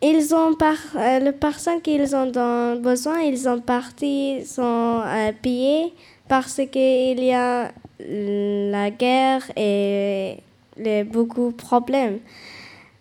ils 0.00 0.34
ont 0.34 0.54
par, 0.54 0.76
euh, 0.96 1.18
les 1.20 1.32
personnes 1.32 1.80
qui 1.80 2.00
ont 2.14 2.76
besoin, 2.76 3.20
ils 3.20 3.48
ont 3.48 3.60
parti 3.60 4.44
sont 4.44 5.00
euh, 5.04 5.32
pillés 5.40 5.92
parce 6.28 6.60
qu'il 6.70 7.22
y 7.22 7.32
a 7.32 7.70
la 8.00 8.90
guerre 8.90 9.42
et 9.56 10.38
les 10.76 11.04
beaucoup 11.04 11.50
de 11.52 11.56
problèmes 11.56 12.18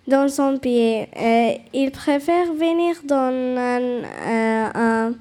dans 0.08 0.28
son 0.28 0.58
pays. 0.58 1.08
Euh, 1.18 1.54
ils 1.74 1.92
préfèrent 1.92 2.54
venir 2.54 2.96
dans 3.04 3.32
un, 3.34 3.82
euh, 3.82 4.70
un 4.76 5.14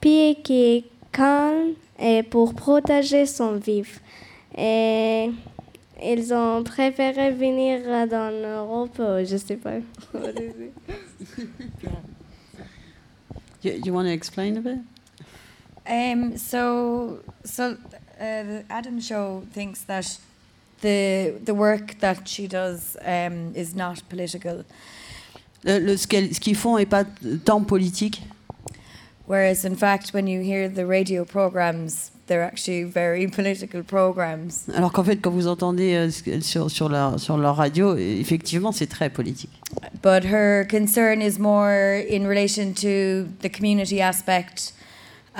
pays 0.00 0.36
qui 0.42 0.62
est 0.64 0.84
calme 1.18 1.74
et 1.98 2.22
pour 2.22 2.54
protéger 2.54 3.26
son 3.26 3.56
vivre. 3.56 3.90
Et 4.56 5.30
ils 6.02 6.32
ont 6.32 6.62
préféré 6.64 7.30
venir 7.32 7.80
dans 8.08 8.30
l'Europe, 8.30 8.98
euh, 9.00 9.24
je 9.24 9.36
sais 9.36 9.56
pas. 9.56 9.78
You, 13.62 13.72
you 13.84 13.92
want 13.92 14.04
to 14.06 14.12
explain 14.12 14.56
a 14.56 14.60
bit? 14.60 14.78
Um, 15.86 16.36
so, 16.36 17.20
so 17.44 17.72
uh, 18.20 18.42
the 18.44 18.64
Adam 18.70 19.00
Show 19.00 19.42
thinks 19.52 19.82
that 19.86 20.18
the 20.80 21.34
the 21.44 21.54
work 21.54 21.98
that 21.98 22.28
she 22.28 22.46
does 22.46 22.96
um, 23.04 23.52
is 23.56 23.74
not 23.74 24.02
political, 24.08 24.64
Le, 25.64 25.80
le- 25.80 25.96
ce 25.96 26.06
qu'elles- 26.06 26.32
ce 26.34 26.38
qu'ils 26.40 26.54
font 26.56 26.78
est 26.78 26.86
pas 26.86 27.04
tant 27.44 27.64
politique. 27.64 28.22
Whereas 29.28 29.64
in 29.64 29.76
fact, 29.76 30.12
when 30.12 30.26
you 30.26 30.40
hear 30.40 30.68
the 30.68 30.84
radio 30.86 31.24
programs, 31.24 32.10
they're 32.26 32.42
actually 32.42 32.84
very 32.84 33.26
political 33.36 33.82
programs. 33.82 34.66
Alors 34.74 34.92
qu'en 34.92 35.04
fait, 35.04 35.16
quand 35.20 35.30
vous 35.30 35.46
entendez 35.46 35.94
euh, 35.94 36.40
sur, 36.40 36.70
sur, 36.70 36.88
leur, 36.88 37.18
sur 37.20 37.36
leur 37.38 37.56
radio, 37.56 37.96
effectivement, 37.96 38.72
c'est 38.72 38.86
très 38.88 39.10
politique. 39.10 39.50
But 40.02 40.24
her 40.24 40.66
concern 40.68 41.20
is 41.22 41.38
more 41.38 41.70
in 42.10 42.26
relation 42.26 42.72
to 42.74 43.26
the 43.42 43.50
community 43.54 44.00
aspect 44.00 44.72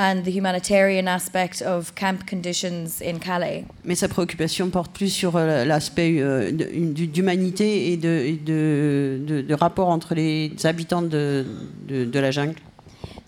and 0.01 0.23
the 0.25 0.31
humanitarian 0.31 1.09
aspect 1.09 1.61
of 1.61 1.93
camp 1.97 2.25
conditions 2.25 3.01
in 3.05 3.19
Calais. 3.19 3.65
Mais 3.85 3.97
sa 3.97 4.07
préoccupation 4.09 4.71
porte 4.71 4.93
plus 4.93 5.09
sur 5.09 5.35
euh, 5.37 5.65
l'aspect 5.65 6.17
euh, 6.21 6.53
d'humanité 6.53 7.93
et, 7.93 7.97
de, 7.97 8.09
et 8.09 8.33
de, 8.37 9.19
de- 9.27 9.41
de 9.43 9.55
rapport 9.55 9.89
entre 9.89 10.15
les 10.15 10.53
habitants 10.65 11.03
de, 11.03 11.45
de 11.89 12.19
la 12.21 12.31
jungle. 12.31 12.55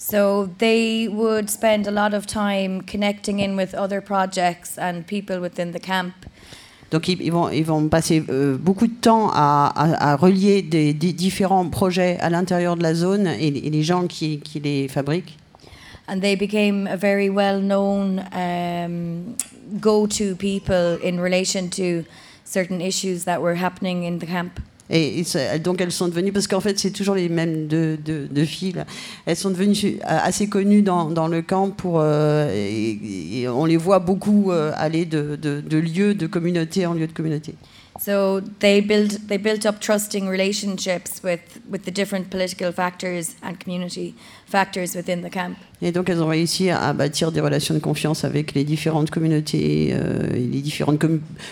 So 0.02 0.48
they 0.58 1.08
would 1.08 1.50
spend 1.50 1.86
a 1.86 1.90
lot 1.90 2.14
of 2.14 2.26
time 2.26 2.80
connecting 2.80 3.38
in 3.38 3.54
with 3.54 3.74
other 3.74 4.00
projects 4.00 4.78
and 4.78 5.06
people 5.06 5.40
within 5.40 5.72
the 5.72 5.78
camp. 5.78 6.14
Donc 6.90 7.06
ils, 7.06 7.30
vont, 7.30 7.50
ils 7.50 7.64
vont 7.64 7.86
passer 7.88 8.24
euh, 8.30 8.56
beaucoup 8.56 8.86
de 8.86 8.94
temps 9.00 9.30
à, 9.32 9.70
à- 9.76 10.12
à 10.12 10.16
relier 10.16 10.62
des, 10.62 10.94
des 10.94 11.12
différents 11.12 11.68
projets 11.68 12.18
à 12.20 12.30
l'intérieur 12.30 12.76
de 12.76 12.82
la 12.82 12.94
zone 12.94 13.26
et, 13.26 13.48
et 13.48 13.70
les 13.70 13.82
gens 13.82 14.06
qui, 14.06 14.40
qui 14.40 14.58
les 14.58 14.88
fabriquent. 14.88 15.36
And 16.08 16.20
they 16.20 16.34
became 16.34 16.88
a 16.88 16.96
very 16.96 17.28
well 17.28 17.60
known 17.60 18.20
um, 18.32 19.36
go 19.80 20.06
to 20.08 20.34
people 20.34 20.98
in 21.04 21.20
relation 21.20 21.68
to 21.76 22.04
certain 22.44 22.80
issues 22.80 23.24
that 23.26 23.40
were 23.40 23.54
happening 23.54 24.02
in 24.04 24.18
the 24.18 24.26
camp. 24.26 24.58
Et, 24.90 25.20
et 25.20 25.24
ça- 25.24 25.58
donc 25.58 25.80
elles 25.80 25.92
sont 25.92 26.08
devenues, 26.08 26.32
parce 26.32 26.48
qu'en 26.48 26.60
fait 26.60 26.78
c'est 26.78 26.90
toujours 26.90 27.14
les 27.14 27.28
mêmes 27.28 27.68
deux, 27.68 27.96
deux- 27.96 28.26
deux 28.28 28.44
filles, 28.44 28.74
elles 29.24 29.36
sont 29.36 29.50
devenues 29.50 29.76
euh, 29.84 29.98
assez 30.04 30.48
connues 30.48 30.82
dans, 30.82 31.10
dans 31.10 31.28
le 31.28 31.42
camp 31.42 31.70
pour... 31.70 32.00
euh, 32.00 32.50
et- 32.52 33.40
et 33.42 33.48
on 33.48 33.64
les 33.66 33.76
voit 33.76 34.00
beaucoup 34.00 34.50
euh, 34.50 34.72
aller 34.76 35.04
de, 35.04 35.36
de, 35.40 35.60
de 35.60 35.76
lieu 35.78 36.14
de 36.14 36.26
communauté 36.26 36.86
en 36.86 36.94
lieu 36.94 37.06
de 37.06 37.12
communauté. 37.12 37.54
So 38.02 38.40
they 38.60 38.80
built 38.80 39.26
they 39.28 39.36
built 39.36 39.66
up 39.66 39.78
trusting 39.78 40.26
relationships 40.26 41.20
with, 41.22 41.40
with 41.70 41.82
the 41.84 41.90
different 41.92 42.30
political 42.30 42.72
factors 42.72 43.34
and 43.42 43.54
community 43.62 44.14
factors 44.46 44.94
within 44.96 45.20
the 45.22 45.30
camp. 45.30 45.54
Et 45.82 45.92
donc 45.92 46.08
elles 46.08 46.22
ont 46.22 46.28
réussi 46.28 46.70
à 46.70 46.92
bâtir 46.94 47.30
des 47.30 47.40
relations 47.42 47.74
de 47.74 47.78
confiance 47.80 48.24
avec 48.24 48.54
les 48.54 48.64
différentes 48.64 49.10
communautés 49.10 49.90
euh, 49.92 50.34
et 50.34 50.38
les 50.46 50.60
différentes 50.62 50.98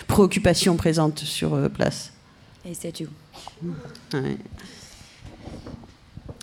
préoccupations 0.07 0.75
présentes 0.75 1.19
sur 1.19 1.53
euh, 1.53 1.69
place. 1.69 2.11
Et 2.67 2.73
c'est 2.73 2.91
tout. 2.93 3.09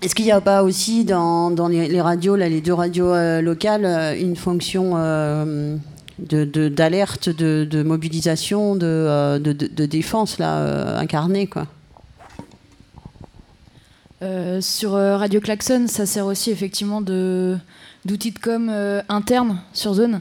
Est-ce 0.03 0.15
qu'il 0.15 0.27
n'y 0.27 0.33
a 0.33 0.41
pas 0.41 0.63
aussi 0.63 1.05
dans, 1.05 1.69
les, 1.69 2.01
radios, 2.01 2.37
là, 2.37 2.49
les 2.49 2.61
deux 2.61 2.75
radios 2.75 3.13
euh, 3.13 3.41
locales, 3.41 3.85
euh, 3.85 4.15
une 4.17 4.37
fonction 4.37 4.93
euh, 4.97 5.77
d'alerte, 6.19 7.31
de, 7.31 7.83
mobilisation, 7.83 8.77
de, 8.77 9.39
défense 9.87 10.39
là, 10.39 10.99
incarnée 10.99 11.47
quoi? 11.47 11.67
Sur 14.61 14.93
Radio 14.93 15.41
Klaxon, 15.41 15.87
ça 15.89 16.05
sert 16.05 16.27
aussi 16.27 16.51
effectivement 16.51 17.01
de 17.01 17.57
d'outil 18.05 18.33
de 18.33 18.39
com 18.39 18.73
interne 19.09 19.61
sur 19.73 19.95
zone 19.95 20.21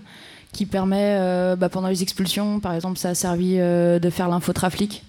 qui 0.51 0.65
permet 0.65 1.17
bah, 1.57 1.69
pendant 1.69 1.87
les 1.87 2.03
expulsions, 2.03 2.59
par 2.59 2.73
exemple, 2.73 2.99
ça 2.99 3.09
a 3.09 3.15
servi 3.15 3.57
de 3.57 4.09
faire 4.11 4.29
l'infotrafic. 4.29 5.03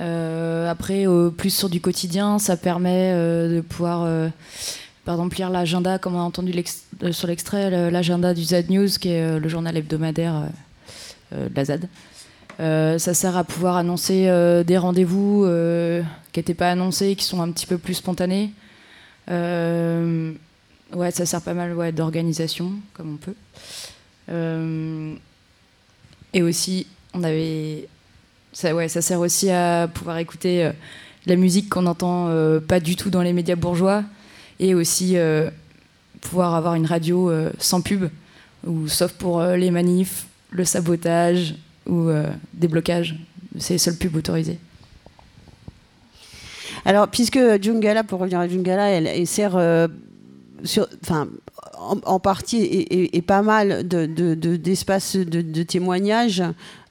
Euh, 0.00 0.68
après, 0.70 1.06
euh, 1.06 1.30
plus 1.30 1.50
sur 1.50 1.68
du 1.68 1.80
quotidien, 1.80 2.38
ça 2.38 2.56
permet 2.56 3.12
euh, 3.14 3.56
de 3.56 3.60
pouvoir, 3.60 4.08
par 5.04 5.14
exemple, 5.14 5.36
lire 5.36 5.50
l'agenda, 5.50 5.98
comme 5.98 6.14
on 6.16 6.20
a 6.20 6.22
entendu 6.22 6.52
sur 7.12 7.28
l'extrait, 7.28 7.70
le- 7.70 7.90
l'agenda 7.90 8.34
du 8.34 8.42
Z 8.44 8.68
News, 8.70 8.88
qui 9.00 9.10
est 9.10 9.38
le 9.38 9.48
journal 9.48 9.76
hebdomadaire 9.76 10.48
de 11.32 11.50
la 11.54 11.64
ZAD. 11.64 11.88
Ça 12.58 13.14
sert 13.14 13.36
à 13.36 13.44
pouvoir 13.44 13.76
annoncer 13.76 14.24
des 14.66 14.78
rendez-vous 14.78 15.46
qui 16.32 16.38
n'étaient 16.40 16.54
pas 16.54 16.70
annoncés, 16.70 17.14
qui 17.16 17.24
sont 17.24 17.40
un 17.40 17.50
petit 17.50 17.66
peu 17.66 17.78
plus 17.78 17.94
spontanés. 17.94 18.50
Ouais, 19.28 21.10
ça 21.10 21.26
sert 21.26 21.40
pas 21.42 21.54
mal 21.54 21.74
ouais, 21.74 21.92
d'organisation, 21.92 22.72
comme 22.94 23.14
on 23.14 23.16
peut. 23.16 23.34
Et 26.32 26.42
aussi, 26.42 26.86
on 27.14 27.22
avait, 27.22 27.88
ça, 28.54 28.74
ouais, 28.74 28.88
ça 28.88 29.02
sert 29.02 29.20
aussi 29.20 29.50
à 29.50 29.88
pouvoir 29.92 30.16
écouter 30.18 30.64
euh, 30.64 30.72
la 31.26 31.36
musique 31.36 31.68
qu'on 31.68 31.82
n'entend 31.82 32.28
euh, 32.28 32.60
pas 32.60 32.80
du 32.80 32.96
tout 32.96 33.10
dans 33.10 33.20
les 33.22 33.32
médias 33.32 33.56
bourgeois, 33.56 34.04
et 34.60 34.74
aussi 34.74 35.18
euh, 35.18 35.50
pouvoir 36.20 36.54
avoir 36.54 36.74
une 36.76 36.86
radio 36.86 37.30
sans 37.58 37.82
pub, 37.82 38.08
ou 38.66 38.88
sauf 38.88 39.12
pour 39.12 39.42
les 39.42 39.70
manifs, 39.70 40.26
le 40.50 40.64
sabotage 40.64 41.56
ou 41.86 42.08
des 42.54 42.68
blocages. 42.68 43.16
C'est 43.58 43.74
les 43.74 43.78
seules 43.78 43.96
pubs 43.98 44.16
autorisées. 44.16 44.58
Alors, 46.86 47.08
puisque 47.08 47.38
Jungala, 47.60 48.04
pour 48.04 48.20
revenir 48.20 48.38
à 48.40 48.48
Jungala, 48.48 48.88
elle, 48.88 49.26
sert 49.26 49.56
enfin, 51.02 51.28
en, 51.76 52.20
partie 52.20 52.62
et, 52.62 53.22
pas 53.22 53.42
mal 53.42 53.86
de- 53.86 54.06
de- 54.06 54.34
de- 54.34 54.56
d'espaces 54.56 55.16
de, 55.16 55.42
de, 55.42 55.62
témoignages, 55.62 56.42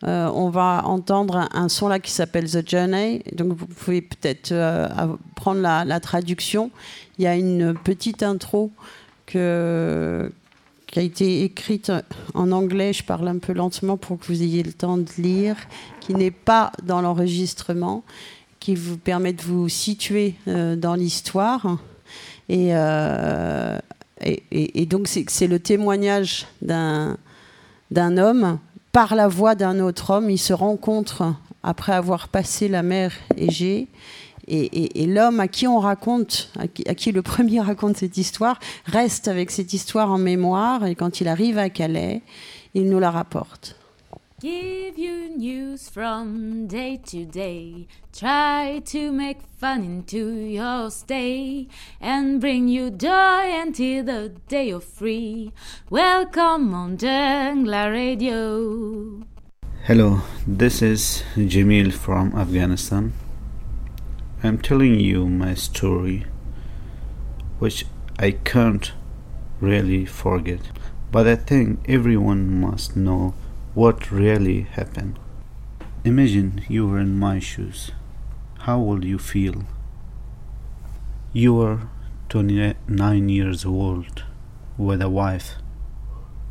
euh, 0.05 0.29
on 0.33 0.49
va 0.49 0.83
entendre 0.85 1.47
un, 1.53 1.69
son 1.69 1.87
là 1.87 1.99
qui 1.99 2.11
s'appelle 2.11 2.49
The 2.49 2.67
Journey. 2.67 3.23
Donc, 3.33 3.53
vous 3.53 3.67
pouvez 3.67 4.01
peut-être 4.01 4.51
euh, 4.51 4.87
prendre 5.35 5.61
la, 5.61 5.99
traduction. 5.99 6.71
Il 7.17 7.23
y 7.23 7.27
a 7.27 7.35
une 7.35 7.73
petite 7.73 8.21
intro 8.23 8.71
qui 9.25 9.39
a 9.39 10.29
été 10.95 11.43
écrite 11.43 11.91
en 12.33 12.51
anglais. 12.51 12.91
Je 12.91 13.03
parle 13.03 13.27
un 13.27 13.37
peu 13.37 13.53
lentement 13.53 13.97
pour 13.97 14.19
que 14.19 14.25
vous 14.25 14.43
ayez 14.43 14.61
le 14.61 14.73
temps 14.73 14.97
de 14.97 15.09
lire, 15.17 15.55
qui 16.01 16.13
n'est 16.13 16.31
pas 16.31 16.71
dans 16.83 17.01
l'enregistrement 17.01 18.03
qui 18.59 18.75
vous 18.75 18.97
permet 18.97 19.33
de 19.33 19.41
vous 19.41 19.67
situer 19.67 20.35
euh, 20.47 20.77
dans 20.77 20.95
l'histoire. 20.95 21.77
Et, 22.47 22.69
donc, 24.85 25.07
c'est 25.07 25.47
le 25.47 25.59
témoignage 25.59 26.45
d'un 26.61 27.17
homme 28.17 28.59
par 28.93 29.15
la 29.15 29.27
voix 29.27 29.55
d'un 29.55 29.81
autre 29.81 30.11
homme. 30.11 30.29
Ils 30.29 30.37
se 30.37 30.53
rencontrent 30.53 31.35
après 31.63 31.91
avoir 31.91 32.29
passé 32.29 32.69
la 32.69 32.83
mer 32.83 33.11
Égée. 33.35 33.89
Et, 34.47 35.05
l'homme 35.07 35.39
à 35.39 35.47
qui 35.47 35.67
on 35.67 35.79
raconte, 35.79 36.51
à 36.57 36.95
qui 36.95 37.11
le 37.11 37.21
premier 37.33 37.59
raconte 37.59 37.97
cette 37.97 38.17
histoire, 38.17 38.59
reste 38.85 39.27
avec 39.27 39.51
cette 39.51 39.73
histoire 39.73 40.11
en 40.11 40.17
mémoire. 40.17 40.85
Et 40.85 40.95
quand 40.95 41.19
il 41.19 41.27
arrive 41.27 41.57
à 41.57 41.69
Calais, 41.69 42.21
il 42.73 42.89
nous 42.89 42.99
la 42.99 43.11
rapporte. 43.11 43.75
Give 44.43 44.97
you 44.97 45.29
news 45.37 45.87
from 45.87 46.67
day 46.67 46.97
to 47.05 47.23
day. 47.23 47.87
Try 48.11 48.81
to 48.87 49.09
make 49.13 49.41
fun 49.57 49.85
into 49.85 50.33
your 50.35 50.91
stay 50.91 51.69
and 52.01 52.41
bring 52.41 52.67
you 52.67 52.91
joy 52.91 53.53
until 53.63 54.03
the 54.03 54.33
day 54.49 54.67
you're 54.67 54.81
free. 54.81 55.53
Welcome 55.89 56.73
on 56.73 56.97
Jungla 56.97 57.89
Radio. 57.89 59.23
Hello, 59.85 60.19
this 60.45 60.81
is 60.81 61.23
Jamil 61.37 61.93
from 61.93 62.35
Afghanistan. 62.35 63.13
I'm 64.43 64.57
telling 64.57 64.99
you 64.99 65.29
my 65.29 65.53
story, 65.53 66.25
which 67.59 67.85
I 68.19 68.31
can't 68.31 68.91
really 69.61 70.05
forget, 70.05 70.59
but 71.13 71.27
I 71.27 71.37
think 71.37 71.79
everyone 71.87 72.59
must 72.59 72.97
know 72.97 73.35
what 73.73 74.11
really 74.11 74.61
happened. 74.61 75.17
Imagine 76.03 76.63
you 76.69 76.87
were 76.87 76.99
in 76.99 77.17
my 77.17 77.39
shoes. 77.39 77.89
How 78.59 78.79
would 78.79 79.03
you 79.03 79.17
feel? 79.17 79.63
You 81.31 81.59
are 81.59 81.89
29 82.29 83.29
years 83.29 83.65
old 83.65 84.25
with 84.77 85.01
a 85.01 85.09
wife, 85.09 85.55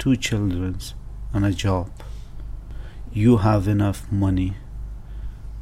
two 0.00 0.16
children, 0.16 0.78
and 1.32 1.44
a 1.44 1.52
job. 1.52 1.92
You 3.12 3.36
have 3.36 3.68
enough 3.68 4.10
money 4.10 4.56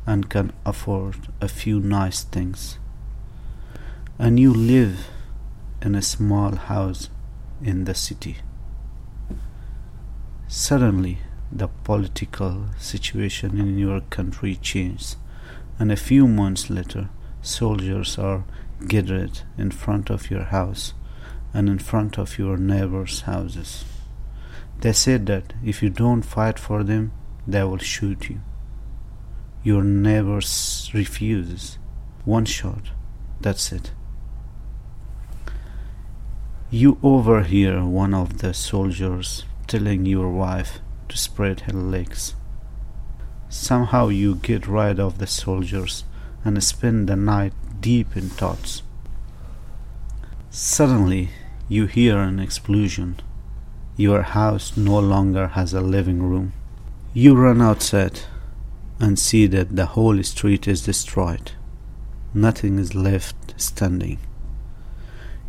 and 0.07 0.31
can 0.31 0.55
afford 0.65 1.29
a 1.43 1.49
few 1.49 1.79
nice 1.79 2.25
things. 2.25 2.79
And 4.19 4.41
you 4.41 4.55
live 4.55 5.09
in 5.83 5.95
a 5.95 6.01
small 6.01 6.57
house 6.57 7.11
in 7.63 7.85
the 7.85 7.95
city. 7.95 8.39
Suddenly, 10.49 11.19
the 11.53 11.69
political 11.69 12.67
situation 12.79 13.59
in 13.59 13.79
your 13.79 14.01
country 14.03 14.57
changes, 14.57 15.17
and 15.79 15.91
a 15.91 15.97
few 15.97 16.29
months 16.29 16.71
later, 16.71 17.09
soldiers 17.43 18.19
are 18.19 18.45
gathered 18.87 19.41
in 19.59 19.71
front 19.71 20.11
of 20.11 20.31
your 20.31 20.45
house 20.45 20.95
and 21.53 21.69
in 21.69 21.79
front 21.79 22.19
of 22.19 22.39
your 22.39 22.57
neighbors' 22.57 23.23
houses. 23.23 23.85
They 24.81 24.93
said 24.93 25.27
that 25.27 25.53
if 25.65 25.83
you 25.83 25.91
don't 25.91 26.23
fight 26.23 26.59
for 26.59 26.85
them, 26.85 27.13
they 27.47 27.65
will 27.65 27.79
shoot 27.79 28.31
you. 28.31 28.41
Your 29.63 29.83
neighbor 29.83 30.39
s- 30.39 30.91
refuses. 30.95 31.79
One 32.25 32.45
shot, 32.45 32.91
that's 33.41 33.73
it. 33.73 33.93
You 36.71 36.99
overhear 37.03 37.85
one 37.85 38.15
of 38.15 38.39
the 38.39 38.55
soldiers 38.55 39.45
telling 39.67 40.07
your 40.07 40.31
wife 40.31 40.81
to 41.11 41.19
spread 41.19 41.61
her 41.61 41.73
legs. 41.73 42.35
Somehow 43.49 44.09
you 44.09 44.37
get 44.37 44.67
rid 44.67 44.99
of 44.99 45.19
the 45.19 45.27
soldiers 45.27 46.05
and 46.45 46.63
spend 46.63 47.09
the 47.09 47.17
night 47.17 47.53
deep 47.81 48.17
in 48.17 48.31
thoughts. 48.31 48.83
Suddenly, 50.51 51.31
you 51.69 51.87
hear 51.87 52.19
an 52.19 52.41
explosion. 52.41 53.21
Your 53.97 54.23
house 54.23 54.77
no 54.77 54.99
longer 54.99 55.49
has 55.49 55.75
a 55.75 55.81
living 55.81 56.23
room. 56.23 56.53
You 57.13 57.35
run 57.35 57.61
outside 57.61 58.21
and 58.99 59.19
see 59.19 59.47
that 59.49 59.77
the 59.77 59.87
whole 59.87 60.23
street 60.23 60.67
is 60.67 60.83
destroyed. 60.83 61.53
Nothing 62.33 62.79
is 62.79 62.95
left 62.95 63.55
standing. 63.57 64.19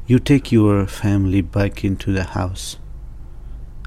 You 0.08 0.19
take 0.19 0.52
your 0.52 0.88
family 0.88 1.41
back 1.41 1.84
into 1.84 2.12
the 2.12 2.24
house 2.24 2.78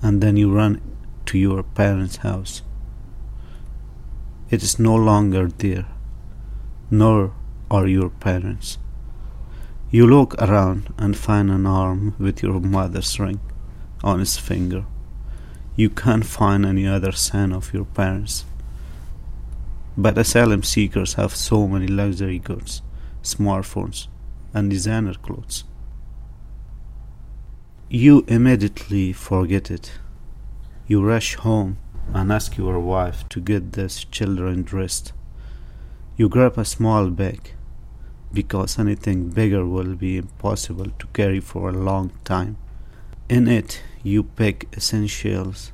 and 0.03 0.21
then 0.21 0.37
you 0.37 0.53
run 0.53 0.81
to 1.27 1.39
your 1.39 1.63
parents' 1.63 2.17
house. 2.17 2.63
It 4.51 4.63
is 4.63 4.79
no 4.79 4.95
longer 4.95 5.49
there, 5.49 5.87
nor 6.91 7.33
are 7.71 7.87
your 7.87 8.11
parents. 8.11 8.79
You 9.91 10.07
look 10.07 10.35
around 10.43 10.93
and 10.99 11.17
find 11.17 11.51
an 11.51 11.67
arm 11.67 12.15
with 12.19 12.43
your 12.43 12.61
mother's 12.61 13.19
ring 13.19 13.41
on 14.03 14.21
its 14.21 14.37
finger. 14.37 14.85
You 15.77 15.91
can't 15.91 16.27
find 16.27 16.67
any 16.67 16.87
other 16.87 17.13
sign 17.13 17.53
of 17.53 17.73
your 17.73 17.85
parents. 17.85 18.45
But 19.97 20.19
asylum 20.19 20.63
seekers 20.63 21.15
have 21.15 21.35
so 21.35 21.67
many 21.69 21.87
luxury 21.87 22.39
goods, 22.39 22.83
smartphones, 23.23 24.09
and 24.53 24.69
designer 24.69 25.15
clothes. 25.15 25.65
You 27.89 28.25
immediately 28.27 29.13
forget 29.13 29.71
it. 29.71 29.93
You 30.87 31.03
rush 31.03 31.37
home 31.37 31.79
and 32.13 32.31
ask 32.31 32.59
your 32.59 32.79
wife 32.79 33.27
to 33.31 33.41
get 33.41 33.73
the 33.73 33.89
children 33.89 34.65
dressed. 34.65 35.15
You 36.19 36.29
grab 36.29 36.59
a 36.59 36.65
small 36.67 37.09
bag 37.09 37.55
because 38.35 38.79
anything 38.79 39.31
bigger 39.31 39.65
will 39.65 39.95
be 39.95 40.19
impossible 40.19 40.91
to 40.99 41.07
carry 41.15 41.41
for 41.41 41.71
a 41.71 41.73
long 41.73 42.13
time. 42.25 42.59
In 43.31 43.49
it, 43.49 43.81
you 44.03 44.25
pack 44.25 44.67
essentials. 44.77 45.73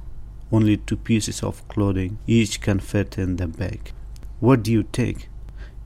Only 0.53 0.77
two 0.77 0.97
pieces 0.97 1.43
of 1.43 1.67
clothing 1.67 2.19
each 2.29 2.61
can 2.61 2.79
fit 2.79 3.19
in 3.19 3.35
the 3.35 3.49
bag. 3.49 3.93
What 4.39 4.63
do 4.63 4.71
you 4.71 4.85
take? 4.85 5.29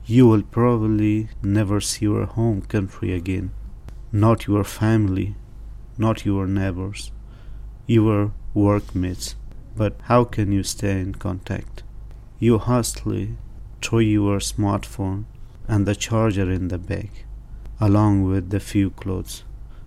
You 0.05 0.27
will 0.27 0.43
probably 0.43 1.29
never 1.41 1.81
see 1.81 2.05
your 2.05 2.27
home 2.27 2.61
country 2.61 3.11
again. 3.11 3.51
Not 4.11 4.45
your 4.45 4.63
family, 4.63 5.35
not 5.97 6.25
your 6.25 6.45
neighbors, 6.45 7.11
your 7.87 8.31
workmates. 8.55 9.35
But 9.75 9.97
how 10.03 10.23
can 10.23 10.51
you 10.51 10.63
stay 10.63 10.99
in 10.99 11.15
contact? 11.15 11.83
You 12.39 12.57
hastily 12.57 13.37
throw 13.81 13.99
your 13.99 14.39
smartphone 14.39 15.25
and 15.67 15.85
the 15.85 15.95
charger 15.95 16.49
in 16.49 16.69
the 16.69 16.77
bag, 16.77 17.11
along 17.79 18.23
with 18.23 18.49
the 18.49 18.59
few 18.59 18.89
clothes, 18.89 19.43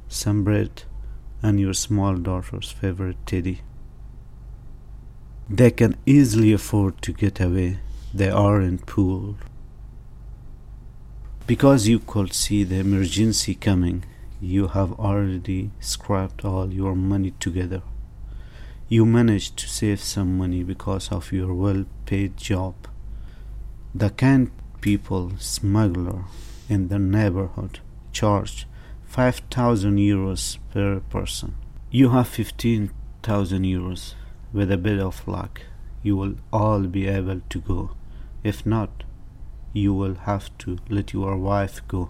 some 0.08 0.44
bread, 0.44 0.82
and 1.42 1.58
your 1.58 1.74
small 1.74 2.16
daughter's 2.16 2.70
favorite 2.70 3.16
teddy. 3.26 3.62
They 5.48 5.70
can 5.70 5.96
easily 6.04 6.52
afford 6.52 7.00
to 7.02 7.12
get 7.12 7.40
away. 7.40 7.78
They 8.12 8.28
aren't 8.28 8.84
poor. 8.86 9.36
Because 11.46 11.88
you 11.88 12.00
could 12.00 12.34
see 12.34 12.64
the 12.64 12.80
emergency 12.80 13.54
coming, 13.54 14.04
you 14.40 14.68
have 14.68 14.92
already 15.00 15.70
scrapped 15.80 16.44
all 16.44 16.72
your 16.72 16.94
money 16.94 17.32
together. 17.40 17.82
You 18.90 19.04
managed 19.04 19.58
to 19.58 19.68
save 19.68 20.00
some 20.00 20.38
money 20.38 20.62
because 20.62 21.12
of 21.12 21.30
your 21.30 21.52
well 21.52 21.84
paid 22.06 22.38
job. 22.38 22.74
The 23.94 24.08
kind 24.08 24.50
people 24.80 25.32
smuggler 25.38 26.24
in 26.70 26.88
the 26.88 26.98
neighborhood 26.98 27.80
charged 28.12 28.64
5000 29.04 29.98
euros 29.98 30.56
per 30.72 31.00
person. 31.00 31.56
You 31.90 32.10
have 32.10 32.28
15,000 32.28 33.62
euros. 33.64 34.14
With 34.54 34.72
a 34.72 34.78
bit 34.78 34.98
of 34.98 35.28
luck, 35.28 35.60
you 36.02 36.16
will 36.16 36.36
all 36.50 36.84
be 36.84 37.06
able 37.06 37.42
to 37.50 37.60
go. 37.60 37.90
If 38.42 38.64
not, 38.64 39.04
you 39.74 39.92
will 39.92 40.14
have 40.14 40.56
to 40.58 40.78
let 40.88 41.12
your 41.12 41.36
wife 41.36 41.82
go. 41.88 42.08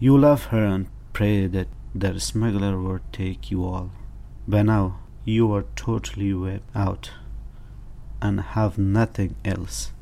You 0.00 0.18
love 0.18 0.46
her 0.46 0.64
and 0.64 0.88
pray 1.12 1.46
that 1.46 1.68
the 1.94 2.18
smuggler 2.18 2.76
will 2.76 2.98
take 3.12 3.52
you 3.52 3.64
all. 3.64 3.92
By 4.50 4.62
now, 4.62 4.98
you 5.24 5.52
are 5.54 5.64
totally 5.76 6.34
wiped 6.34 6.74
out 6.74 7.12
and 8.20 8.40
have 8.40 8.78
nothing 8.78 9.36
else, 9.44 9.92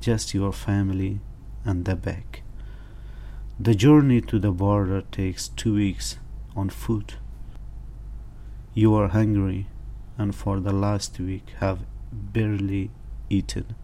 just 0.00 0.34
your 0.34 0.52
family 0.52 1.18
and 1.64 1.84
the 1.84 1.96
bag. 1.96 2.42
The 3.58 3.74
journey 3.74 4.20
to 4.20 4.38
the 4.38 4.52
border 4.52 5.02
takes 5.10 5.48
two 5.48 5.74
weeks 5.74 6.16
on 6.54 6.68
foot. 6.68 7.16
You 8.72 8.94
are 8.94 9.08
hungry 9.08 9.66
and 10.16 10.32
for 10.32 10.60
the 10.60 10.72
last 10.72 11.18
week 11.18 11.48
have 11.58 11.80
barely 12.12 12.92
eaten. 13.28 13.74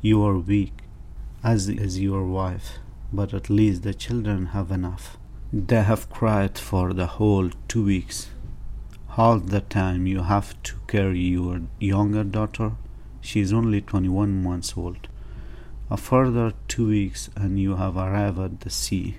You 0.00 0.24
are 0.24 0.36
weak, 0.36 0.78
as 1.44 1.68
is 1.68 2.00
your 2.00 2.26
wife, 2.26 2.78
but 3.12 3.32
at 3.32 3.48
least 3.48 3.84
the 3.84 3.94
children 3.94 4.46
have 4.46 4.72
enough. 4.72 5.16
They 5.52 5.84
have 5.84 6.10
cried 6.10 6.58
for 6.58 6.92
the 6.92 7.06
whole 7.06 7.50
two 7.68 7.84
weeks. 7.84 8.33
Half 9.16 9.46
the 9.46 9.60
time 9.60 10.08
you 10.08 10.22
have 10.22 10.60
to 10.64 10.74
carry 10.88 11.20
your 11.20 11.60
younger 11.78 12.24
daughter. 12.24 12.72
She 13.20 13.38
is 13.38 13.52
only 13.52 13.80
21 13.80 14.42
months 14.42 14.74
old. 14.76 15.06
A 15.88 15.96
further 15.96 16.52
two 16.66 16.88
weeks 16.88 17.30
and 17.36 17.56
you 17.56 17.76
have 17.76 17.96
arrived 17.96 18.40
at 18.40 18.60
the 18.62 18.70
sea. 18.70 19.18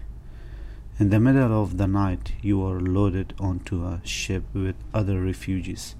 In 0.99 1.11
the 1.11 1.19
middle 1.21 1.63
of 1.63 1.77
the 1.77 1.87
night, 1.87 2.33
you 2.41 2.61
are 2.65 2.81
loaded 2.81 3.33
onto 3.39 3.85
a 3.85 4.01
ship 4.03 4.43
with 4.53 4.75
other 4.93 5.21
refugees. 5.21 5.95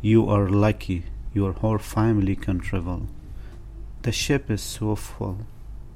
You 0.00 0.28
are 0.28 0.48
lucky 0.48 1.02
your 1.34 1.54
whole 1.54 1.78
family 1.78 2.36
can 2.36 2.60
travel. 2.60 3.08
The 4.02 4.12
ship 4.12 4.48
is 4.48 4.62
so 4.62 4.94
full 4.94 5.38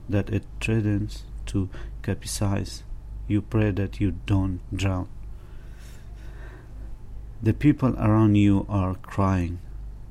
that 0.08 0.30
it 0.30 0.42
threatens 0.60 1.22
to 1.46 1.68
capsize. 2.02 2.82
You 3.28 3.42
pray 3.42 3.70
that 3.70 4.00
you 4.00 4.10
don't 4.26 4.58
drown. 4.74 5.06
The 7.42 7.52
people 7.52 7.94
around 7.96 8.36
you 8.36 8.64
are 8.68 8.94
crying 8.94 9.58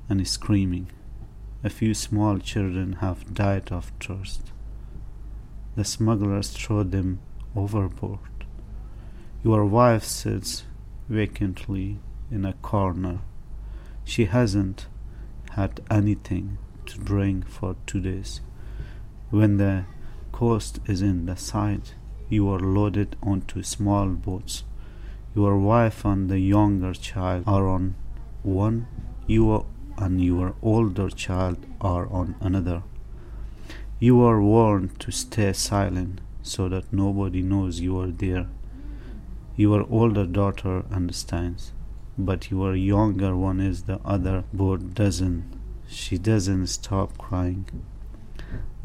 and 0.08 0.28
screaming. 0.28 0.92
A 1.64 1.70
few 1.70 1.96
small 1.96 2.38
children 2.38 2.94
have 3.02 3.34
died 3.34 3.72
of 3.72 3.92
thirst. 4.00 4.52
The 5.76 5.84
smugglers 5.84 6.52
throw 6.52 6.84
them 6.84 7.20
overboard. 7.56 8.20
Your 9.44 9.66
wife 9.66 10.04
sits 10.04 10.64
vacantly 11.10 11.98
in 12.30 12.46
a 12.46 12.54
corner. 12.54 13.20
She 14.04 14.26
hasn't 14.26 14.88
had 15.52 15.82
anything 15.90 16.60
to 16.86 17.00
drink 17.00 17.48
for 17.48 17.76
two 17.88 18.02
days. 18.02 18.42
When 19.32 19.58
the 19.58 19.86
coast 20.32 20.80
is 20.86 21.02
in 21.02 21.26
the 21.26 21.36
sight, 21.36 21.96
you 22.30 22.48
are 22.50 22.60
loaded 22.60 23.16
onto 23.24 23.64
small 23.64 24.10
boats. 24.10 24.64
Your 25.36 25.58
wife 25.58 26.06
and 26.06 26.30
the 26.30 26.40
younger 26.40 26.94
child 26.94 27.44
are 27.46 27.68
on 27.68 27.96
one, 28.42 28.88
you 29.28 29.66
and 29.98 30.24
your 30.24 30.56
older 30.62 31.10
child 31.10 31.58
are 31.82 32.08
on 32.08 32.36
another. 32.40 32.84
You 34.00 34.22
are 34.22 34.42
warned 34.42 34.98
to 35.02 35.12
stay 35.12 35.52
silent 35.52 36.22
so 36.42 36.70
that 36.70 36.94
nobody 36.94 37.42
knows 37.42 37.82
you 37.82 38.00
are 38.00 38.12
there. 38.12 38.48
Your 39.58 39.86
older 39.90 40.26
daughter 40.26 40.86
understands, 40.90 41.74
but 42.18 42.50
your 42.50 42.74
younger 42.74 43.36
one 43.36 43.60
is 43.60 43.84
the 43.84 44.00
other 44.06 44.46
boat 44.54 44.94
doesn't. 44.94 45.52
She 45.88 46.18
doesn't 46.18 46.68
stop 46.68 47.18
crying. 47.18 47.66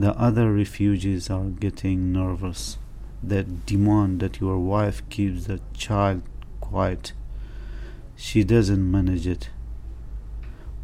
The 0.01 0.19
other 0.19 0.53
refugees 0.53 1.31
are 1.31 1.45
getting 1.45 2.13
nervous. 2.13 2.79
They 3.23 3.45
demand 3.67 4.19
that 4.21 4.41
your 4.41 4.59
wife 4.59 5.09
keeps 5.11 5.45
the 5.45 5.61
child 5.75 6.23
quiet. 6.71 7.13
She 8.15 8.45
doesn't 8.45 8.91
manage 8.91 9.27
it. 9.27 9.51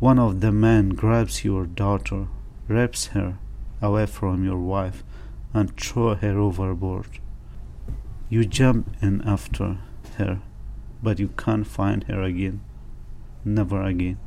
One 0.00 0.18
of 0.18 0.40
the 0.40 0.50
men 0.50 0.90
grabs 0.90 1.44
your 1.44 1.64
daughter, 1.64 2.26
wraps 2.68 3.06
her 3.08 3.38
away 3.80 4.06
from 4.06 4.44
your 4.44 4.58
wife, 4.58 5.04
and 5.54 5.74
throw 5.76 6.14
her 6.16 6.38
overboard. 6.38 7.20
You 8.28 8.44
jump 8.44 8.96
in 9.00 9.22
after 9.22 9.78
her, 10.16 10.40
but 11.02 11.20
you 11.20 11.28
can't 11.28 11.66
find 11.66 12.02
her 12.04 12.20
again. 12.22 12.60
Never 13.44 13.80
again. 13.82 14.18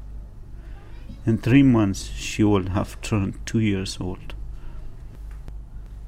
In 1.25 1.37
three 1.37 1.63
months, 1.63 2.09
she 2.11 2.43
will 2.43 2.69
have 2.69 3.01
turned 3.01 3.45
two 3.45 3.59
years 3.59 3.97
old. 3.99 4.33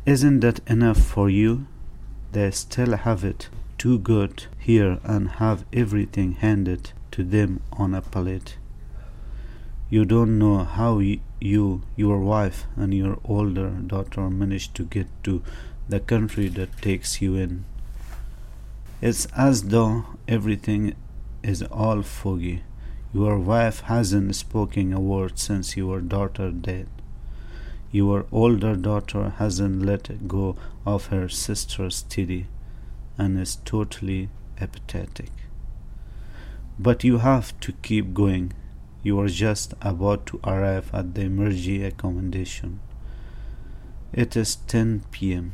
Isn't 0.05 0.39
that 0.39 0.61
enough 0.67 1.01
for 1.01 1.29
you? 1.29 1.67
They 2.31 2.49
still 2.51 2.95
have 2.95 3.25
it 3.25 3.49
too 3.81 3.97
good 3.97 4.43
here 4.59 4.99
and 5.03 5.27
have 5.41 5.65
everything 5.73 6.33
handed 6.33 6.91
to 7.09 7.23
them 7.23 7.59
on 7.73 7.95
a 7.95 8.01
plate. 8.15 8.55
You 9.89 10.05
don't 10.05 10.37
know 10.37 10.59
how 10.59 10.99
you, 10.99 11.81
your 11.95 12.19
wife, 12.19 12.67
and 12.75 12.93
your 12.93 13.17
older 13.25 13.69
daughter 13.69 14.29
managed 14.29 14.75
to 14.75 14.83
get 14.83 15.07
to 15.23 15.41
the 15.89 15.99
country 15.99 16.47
that 16.49 16.79
takes 16.79 17.23
you 17.23 17.35
in. 17.35 17.65
It's 19.01 19.25
as 19.35 19.63
though 19.63 20.05
everything 20.27 20.93
is 21.41 21.63
all 21.63 22.03
foggy. 22.03 22.61
Your 23.11 23.39
wife 23.39 23.79
hasn't 23.93 24.35
spoken 24.35 24.93
a 24.93 24.99
word 24.99 25.39
since 25.39 25.75
your 25.75 26.01
daughter 26.01 26.51
died. 26.51 26.89
Your 27.91 28.27
older 28.31 28.75
daughter 28.75 29.33
hasn't 29.39 29.83
let 29.83 30.27
go 30.27 30.55
of 30.85 31.07
her 31.07 31.27
sister's 31.27 32.03
teddy 32.03 32.45
and 33.21 33.39
is 33.39 33.57
totally 33.65 34.29
apathetic. 34.59 35.31
But 36.79 37.03
you 37.03 37.19
have 37.19 37.47
to 37.59 37.71
keep 37.71 38.15
going. 38.15 38.53
You 39.03 39.19
are 39.19 39.27
just 39.27 39.75
about 39.79 40.25
to 40.27 40.39
arrive 40.43 40.89
at 40.91 41.13
the 41.13 41.21
emergency 41.21 41.83
accommodation. 41.83 42.79
It 44.11 44.35
is 44.35 44.55
10 44.55 45.03
p.m. 45.11 45.53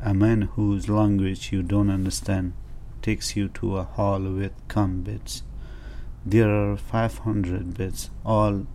A 0.00 0.14
man 0.14 0.42
whose 0.54 0.88
language 0.88 1.52
you 1.52 1.62
don't 1.62 1.90
understand 1.90 2.54
takes 3.02 3.36
you 3.36 3.48
to 3.60 3.76
a 3.76 3.82
hall 3.82 4.20
with 4.20 4.54
cum 4.68 5.02
beds. 5.02 5.42
There 6.24 6.50
are 6.50 6.78
500 6.78 7.76
beds, 7.76 8.08
all 8.24 8.66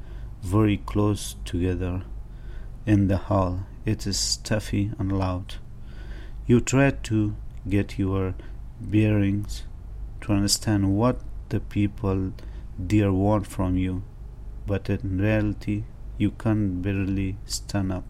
very 0.44 0.78
close 0.78 1.38
together. 1.44 2.04
In 2.86 3.08
the 3.08 3.18
hall, 3.18 3.66
it 3.84 4.06
is 4.06 4.20
stuffy 4.20 4.92
and 5.00 5.18
loud. 5.18 5.56
You 6.46 6.62
try 6.62 6.92
to 6.92 7.36
get 7.70 7.98
your 7.98 8.36
bearings 8.80 9.64
to 10.22 10.34
understand 10.34 10.96
what 10.98 11.20
the 11.50 11.60
people 11.60 12.34
there 12.78 13.12
want 13.12 13.48
from 13.48 13.78
you, 13.78 14.04
but 14.66 14.90
in 14.90 15.20
reality, 15.20 15.84
you 16.18 16.32
can 16.32 16.82
barely 16.82 17.38
stand 17.46 17.92
up. 17.92 18.06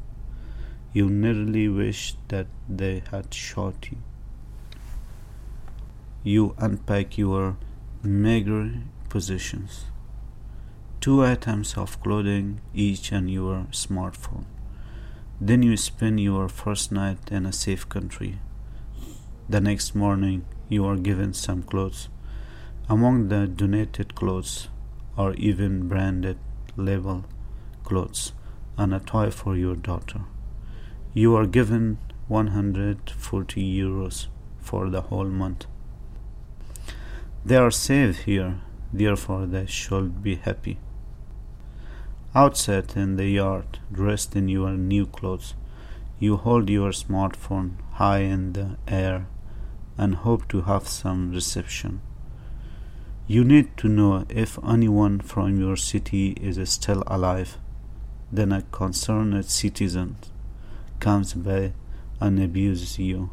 You 0.94 1.10
nearly 1.10 1.68
wish 1.68 2.16
that 2.30 2.48
they 2.68 3.04
had 3.12 3.34
shot 3.34 3.90
you. 3.92 3.98
You 6.24 6.56
unpack 6.58 7.18
your 7.18 7.58
meager 8.04 8.72
possessions 9.10 9.86
two 11.08 11.24
items 11.24 11.78
of 11.78 12.02
clothing 12.02 12.60
each 12.74 13.12
and 13.12 13.30
your 13.32 13.68
smartphone. 13.72 14.46
Then 15.40 15.64
you 15.64 15.78
spend 15.78 16.20
your 16.20 16.50
first 16.50 16.92
night 16.92 17.32
in 17.32 17.46
a 17.46 17.54
safe 17.54 17.88
country. 17.88 18.40
The 19.50 19.62
next 19.62 19.96
morning, 19.96 20.44
you 20.68 20.86
are 20.86 20.98
given 20.98 21.34
some 21.34 21.64
clothes. 21.64 22.10
Among 22.90 23.30
the 23.30 23.48
donated 23.48 24.14
clothes 24.14 24.68
are 25.18 25.34
even 25.36 25.88
branded 25.88 26.38
label 26.76 27.24
clothes 27.86 28.34
and 28.78 28.94
a 28.94 29.00
toy 29.00 29.32
for 29.32 29.56
your 29.56 29.78
daughter. 29.78 30.26
You 31.14 31.34
are 31.38 31.46
given 31.46 31.98
140 32.28 33.62
euros 33.62 34.28
for 34.60 34.90
the 34.90 35.04
whole 35.04 35.30
month. 35.30 35.66
They 37.46 37.56
are 37.56 37.72
safe 37.72 38.26
here, 38.26 38.60
therefore 38.92 39.46
they 39.46 39.66
should 39.66 40.22
be 40.22 40.36
happy. 40.36 40.78
Outside 42.36 42.98
in 42.98 43.16
the 43.16 43.30
yard, 43.30 43.80
dressed 43.90 44.36
in 44.36 44.50
your 44.50 44.72
new 44.72 45.06
clothes, 45.06 45.54
you 46.20 46.36
hold 46.36 46.70
your 46.70 46.92
smartphone 46.92 47.76
high 47.94 48.24
in 48.24 48.52
the 48.52 48.76
air 48.90 49.28
and 49.98 50.16
hope 50.16 50.48
to 50.50 50.62
have 50.62 50.88
some 50.88 51.32
reception. 51.32 52.02
You 53.28 53.44
need 53.44 53.76
to 53.78 53.90
know 53.90 54.26
if 54.30 54.58
anyone 54.64 55.20
from 55.20 55.60
your 55.60 55.76
city 55.76 56.30
is 56.42 56.58
still 56.70 57.04
alive. 57.08 57.58
Then 58.32 58.52
a 58.52 58.62
concerned 58.62 59.44
citizen 59.46 60.18
comes 61.00 61.34
by 61.34 61.74
and 62.20 62.42
abuses 62.42 62.98
you. 63.00 63.30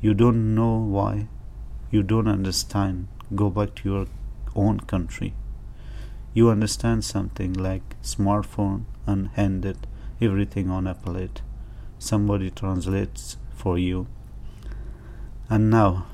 You 0.00 0.14
don't 0.14 0.54
know 0.54 0.76
why. 0.76 1.28
You 1.90 2.02
don't 2.02 2.28
understand. 2.28 3.08
Go 3.34 3.50
back 3.50 3.74
to 3.76 3.88
your 3.88 4.06
own 4.54 4.80
country. 4.80 5.34
You 6.32 6.50
understand 6.50 7.04
something 7.04 7.52
like 7.52 8.00
smartphone 8.02 8.84
and 9.06 9.28
handed 9.28 9.86
everything 10.20 10.70
on 10.70 10.86
a 10.86 10.94
plate. 10.94 11.42
Somebody 11.98 12.50
translates 12.50 13.36
for 13.54 13.78
you. 13.78 14.06
And 15.48 15.70
now, 15.70 16.06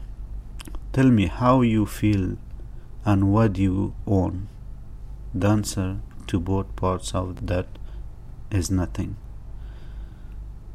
tell 0.93 1.11
me 1.11 1.27
how 1.27 1.63
you 1.63 1.87
feel 1.87 2.37
and 3.05 3.33
what 3.33 3.59
you 3.59 3.95
own. 4.07 4.49
The 5.35 5.49
answer 5.49 6.01
to 6.27 6.41
both 6.41 6.75
parts 6.77 7.15
of 7.15 7.47
that 7.47 7.67
is 8.51 8.71
nothing. 8.71 9.17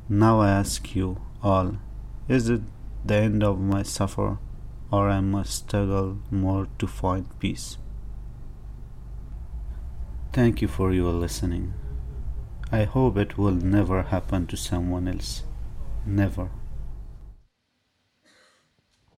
Now 0.08 0.40
I 0.40 0.50
ask 0.50 0.96
you 0.96 1.22
all 1.44 1.78
is 2.28 2.50
it 2.50 2.62
the 3.06 3.16
end 3.16 3.44
of 3.44 3.60
my 3.60 3.84
suffer, 3.84 4.40
or 4.92 5.10
I 5.10 5.22
must 5.22 5.54
struggle 5.54 6.18
more 6.32 6.68
to 6.80 6.88
find 6.88 7.28
peace? 7.40 7.78
Thank 10.34 10.62
you 10.62 10.68
for 10.68 10.92
your 10.92 11.14
listening. 11.14 11.74
I 12.72 12.86
hope 12.86 13.18
it 13.18 13.38
will 13.38 13.54
never 13.54 14.02
happen 14.04 14.48
to 14.48 14.58
someone 14.58 15.08
else. 15.08 15.44
Never. 16.06 16.50